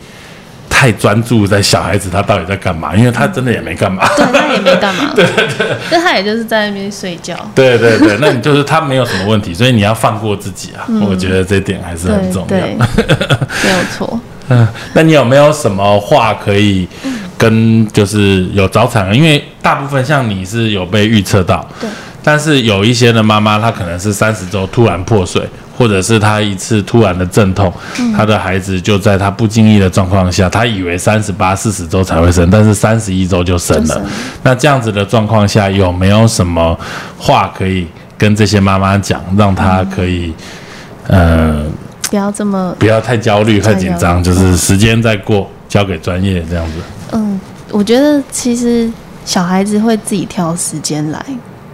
[0.69, 2.93] 太专注在小孩子他到底在干嘛？
[2.93, 12.57] 因为他真的也没干嘛，对他也没干嘛，对 对对，那他也就是在那边睡觉，对对对，那你就是他没有什么问题，所以你要放过自己啊，我觉得这点还是很重要，
[13.63, 14.19] 没有错。
[14.49, 16.85] 嗯，那你有没有什么话可以
[17.37, 19.15] 跟就是有早产儿？
[19.15, 21.89] 因为大部分像你是有被预测到，对，
[22.21, 25.41] 但是有一些的妈妈她可能是三十周突然破碎。
[25.77, 27.71] 或者是他一次突然的阵痛，
[28.15, 34.01] 他的孩子就在他不经意的状况下，他以为三十八、四十周才会生，但是三十一周就生了。
[34.43, 36.77] 那这样子的状况下，有没有什么
[37.17, 40.33] 话可以跟这些妈妈讲，让他可以，
[41.07, 41.65] 呃，
[42.09, 46.73] 不要这么不要太焦虑、太紧张，就是时间在过，交给专业这样子。
[47.11, 47.39] 嗯，
[47.71, 48.89] 我觉得其实
[49.25, 51.25] 小孩子会自己挑时间来，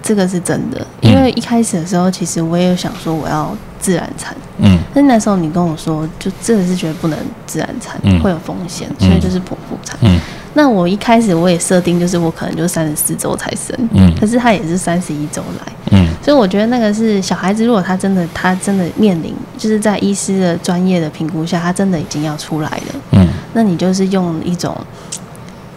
[0.01, 0.85] 这个是真的。
[1.01, 3.55] 因为一开始的时候，其实我也有想说我要。
[3.81, 9.97] 自然产，嗯，但那时候你跟我说，就真的是觉得不能自然产，会有风险，所以就是剖腹产。
[10.01, 10.19] 嗯，
[10.53, 24.77] 那我一开始我也设定，就是我可能就三十四周才生，嗯，可是他也是三十一周来，嗯，所以我觉得那个是小孩子，如果他真的他真的面临，就是在医师的专业的评估下，他真的已经要出来了，嗯，那你就是用一种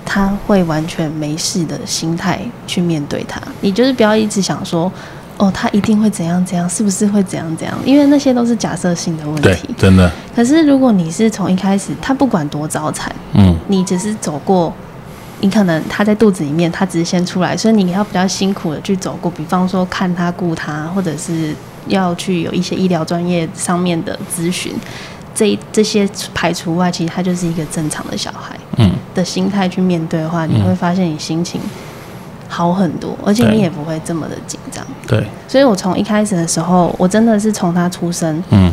[0.05, 4.91] 他会完全没事的心态去面对他，你就是不要一直想说。
[5.37, 7.77] 哦，他一定会怎样怎样，是不是会怎样怎样？
[7.85, 10.09] 因为那些都是假设性的问题，真的。
[10.33, 14.73] 可是如果你是从一开始，他不管多早产，嗯，你只是走过，
[15.41, 21.53] 你可能他在肚子里面，他只是先出来，所以你要比较辛苦的去走过，比方说看他顾他，或者是
[21.89, 24.73] 要去有一些医疗专业上面的咨询，
[25.35, 28.64] 这这些排除外，其实他就是一个正常的小孩，嗯，
[29.15, 31.61] 的心态去面对的话，你会发现你心情。
[32.47, 34.85] 好很多，而且你也不会这么的紧张。
[35.09, 38.71] 对，所以我从一开始的时候，我真的是从他出生，嗯，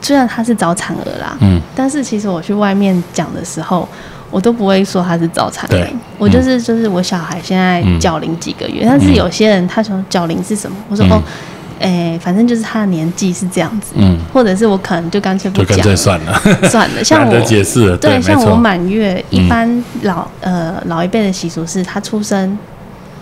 [0.00, 3.86] 虽然他是早产儿啦，嗯，但是其实我去外面讲的时候，
[4.32, 11.22] 我都不会说他是早产儿，我就是就是我小孩现在脚龄几个月，但是有些人他从脚龄是什么，我说哦，
[11.80, 22.56] 哎，反正就是他的年纪是这样子，嗯，或者是我可能就干脆不讲，算了， 算了， 像我解释，对，像我满月，一般老呃老一辈的习俗是他出生。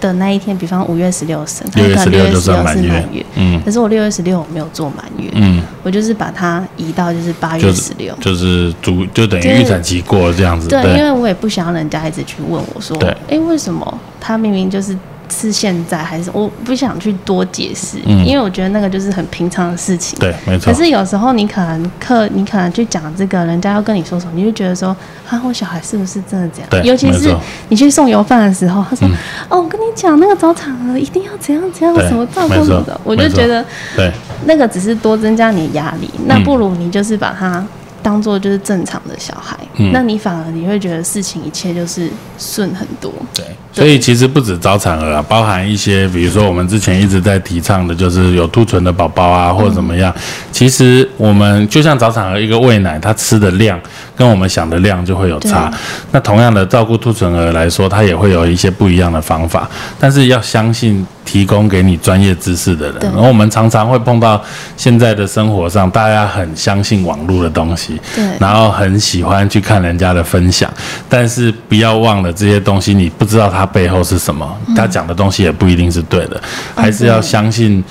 [0.00, 12.98] 的那一天，比方五月十六生，六月十六是满月，嗯，可是我六月十六我没有做满月，嗯，我就是把它移到就是八月十六，就是主就等于预产期过这样子，对，因为我也不想要人家一直去问我说，
[13.28, 14.98] 哎，为什么他明明就是。
[15.33, 20.18] 是现在还是我不想去多解释，因为我觉得那个就是很平常的事情。
[20.18, 20.70] 对，没错。
[20.70, 24.95] 可是有时候你可能课，你可能去讲这个，人家要跟你说什么，你就觉得说，
[25.28, 26.68] 啊，我小孩是不是真的这样？
[26.70, 27.35] 对，尤其是
[27.70, 29.09] 你去送油饭的时候，他说，
[29.49, 33.64] 哦，我跟你讲，那个早产儿一定要怎样怎样，什么照顾什么的，我就觉得，
[33.97, 34.12] 对，
[34.45, 37.64] 那个只是多增加你压力，那不如你就是把它。
[38.05, 39.57] 当做就是正常的小孩，
[39.93, 43.12] 那你反而你会觉得事情一切就是顺很多。
[43.33, 50.14] 对，所以其实不止早产儿啊，包含一些，比如说我们之前一直在提倡的，就是有兔唇的宝宝啊，或者怎么样。
[50.51, 53.81] 其实我们就像早产儿一个喂奶，他吃的量
[54.14, 55.73] 跟我们想的量就会有差。
[56.11, 59.68] 那同样的照顾兔唇儿来说，他也会有一些不一样的方法，
[59.99, 61.07] 但是要相信。
[61.25, 64.43] 提供给你专业知识的人，然后我们常常会碰到
[64.77, 70.70] 现在的生活上，大家很相信网络的东西，对，然后很喜欢去看人家的分享，
[71.09, 76.41] 但是不要忘了这些东西，你不知道它他背后是什么，他讲的东西也不一定是对的，
[76.75, 77.83] 还是要相信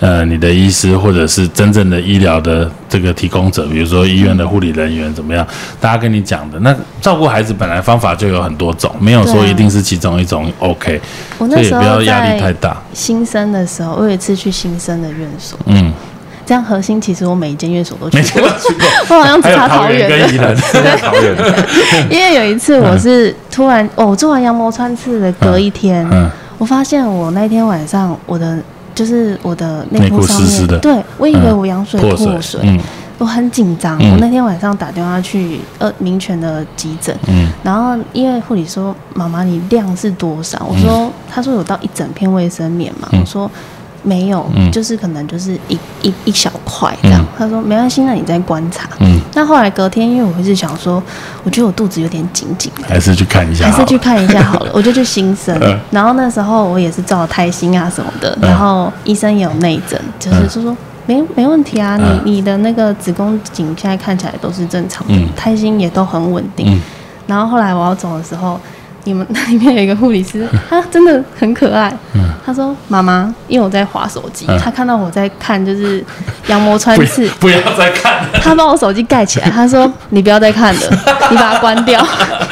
[0.00, 5.46] 呃你的医师或者是真正的医疗的这个提供者，比如说医院的护理人员怎么样，
[5.80, 6.58] 大家跟你讲的。
[6.58, 11.00] 那照顾孩子本来方法就有很多种，没有说一定是其中一种 OK，
[11.38, 12.76] 我所以也那时候不要压力太在大。
[12.92, 15.92] 新生的时候，我有一次去新生的院所，嗯，
[16.50, 18.42] 这样核心其实我每一间院所都去过，
[19.10, 20.26] 我好像只差桃园桃园的。
[20.26, 20.56] 跟宜兰，
[20.98, 21.36] 桃园，
[22.10, 26.28] 因为有一次我是突然，哦，我做完羊膜穿刺的隔一天，嗯，
[26.58, 28.58] 我发现我那天晚上我的
[28.96, 30.76] 就是我的内内裤裤上面，湿湿的。
[30.80, 32.80] 对我以为嗯我羊水破破水，嗯。
[33.18, 33.96] 我很紧张。
[34.02, 34.10] 嗯。
[34.10, 37.48] 我那天晚上打电话去呃民权的急诊，嗯。
[37.62, 40.66] 然后因为护理说妈妈你量是多少？
[40.68, 43.20] 我说他说有到一整片卫生棉嘛，嗯。
[43.20, 43.48] 我说。
[44.02, 44.70] 没有，嗯。
[44.72, 47.20] 就是可能就是一一一小块这样。
[47.22, 47.26] 嗯。
[47.38, 48.88] 他说没关系，那你再观察。
[49.00, 51.02] 嗯，那后来隔天，因为我一直想说，
[51.42, 54.70] 我觉得我肚子有点紧紧的，还是去看一下还是去看一下好了。
[54.74, 55.56] 我就去新生。
[55.62, 58.48] 嗯，然后那时候我也是照胎心啊什么的，嗯。
[58.48, 60.76] 然后医生也有内诊，就是说说
[61.06, 62.20] 没没问题啊，嗯。
[62.24, 66.66] 你你的那个子宫颈现在看起来都是正常的嗯，胎心也都很稳定。
[66.74, 66.80] 嗯。
[67.26, 68.60] 然后后来我要走的时候，
[69.10, 71.92] 你们那里面有一个护理师，他真的很可爱。
[72.14, 76.02] 嗯他说：“妈妈，因为我在划手机，嗯他看到我在看就是
[76.48, 78.28] 羊膜穿不刺，不要再看了。
[78.42, 80.80] 他把我手机盖起来，他说：“你不要再看了，
[81.30, 82.04] 你把它关掉。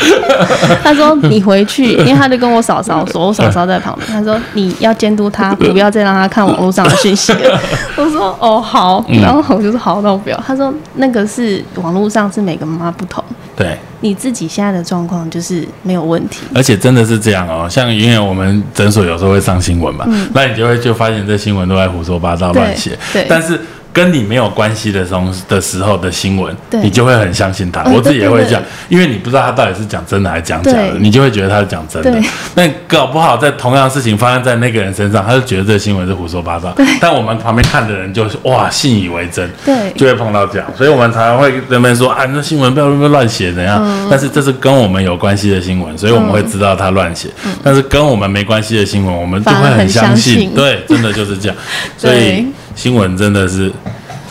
[0.84, 4.06] ”他说：“你回去，因为他就跟我嫂嫂说， 我嫂嫂在旁边。
[4.08, 7.58] 他说你要监督他，不要再让他看网络上的讯息了。”
[7.96, 13.24] 我说：“哦，好。”嗯然后我就说：“好，那我不要。”他说：“那个是网络上是每个妈妈不同，
[13.58, 16.42] 对，你自己现在的状况就是没有问题。
[16.54, 23.60] 而且真的是这样哦，像因为我们诊所有时候会上新闻嘛，那你就会就发现这新闻都在胡说八道、乱写，对但是。
[23.98, 27.82] 跟你没有关系的东的时候的新闻，你就会很相信他。
[27.82, 32.16] 嗯我自己也会这样，因为你不知道他到底是讲真的还是讲假的，你就会觉得他是讲真的。
[32.54, 36.72] 那搞不好在同样的事情发生在那个人身上，他就觉得这个新闻是胡说八道。
[37.00, 43.82] 但我们旁边看的人就是哇信以为真，对就会碰到这样，所以我们常常会跟那边说啊，那新闻不要乱写怎样？
[43.82, 47.28] 嗯但是这是跟我们有关系的新闻，所以我们会知道他乱写。
[47.64, 51.56] 但是跟我们没关系的新闻，我们就会很相相信对，真的就是这样。
[51.98, 52.46] 所以对
[52.78, 53.72] 新闻真的是。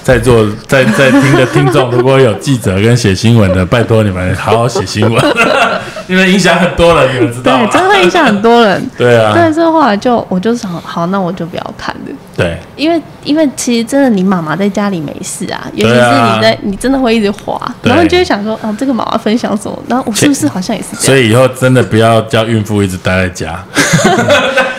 [0.02, 5.22] 在座 在在听的听众，如果有记者跟写新闻的，拜托你们好好写新闻，
[6.08, 8.82] 因为影响很多人，你们知道对，真的会影响很多人。
[8.98, 12.02] 对啊，对，所以后来就我就想，好，那我就不要看了。
[12.38, 19.78] 对因为因为其实真的，你妈妈在家里没事啊，尤其是你在，你真的会一直滑，然后你就会想说，哦，这个妈妈分享什么？
[19.90, 21.06] 然后我是不是好像也是这样？
[21.06, 23.62] 所以以后真的不要叫孕妇一直待在家，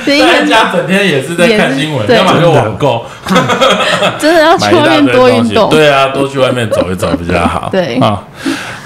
[0.08, 3.04] 在 家整天也是在看新闻，也是对要么就网购。
[4.18, 5.68] 真的要去外面多运动。
[5.70, 7.68] 对啊，多去外面走一走比较好。
[7.70, 8.22] 对啊、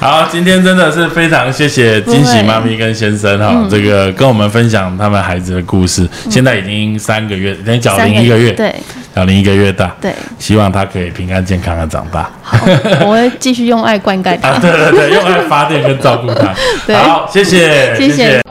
[0.01, 6.09] 好，今天真的是非常谢谢惊喜妈咪跟先生哈、嗯这个跟我们分享他们孩子的故事。
[6.29, 8.75] 现在已经三个月，等于小三龄一个月，对
[9.15, 12.29] 小林一个月大，对，希望他可以平安健康的长大。
[13.03, 16.53] 我会继续用爱灌溉他，对对对，用爱发电跟照顾他。
[16.87, 18.42] 对好，谢谢，谢谢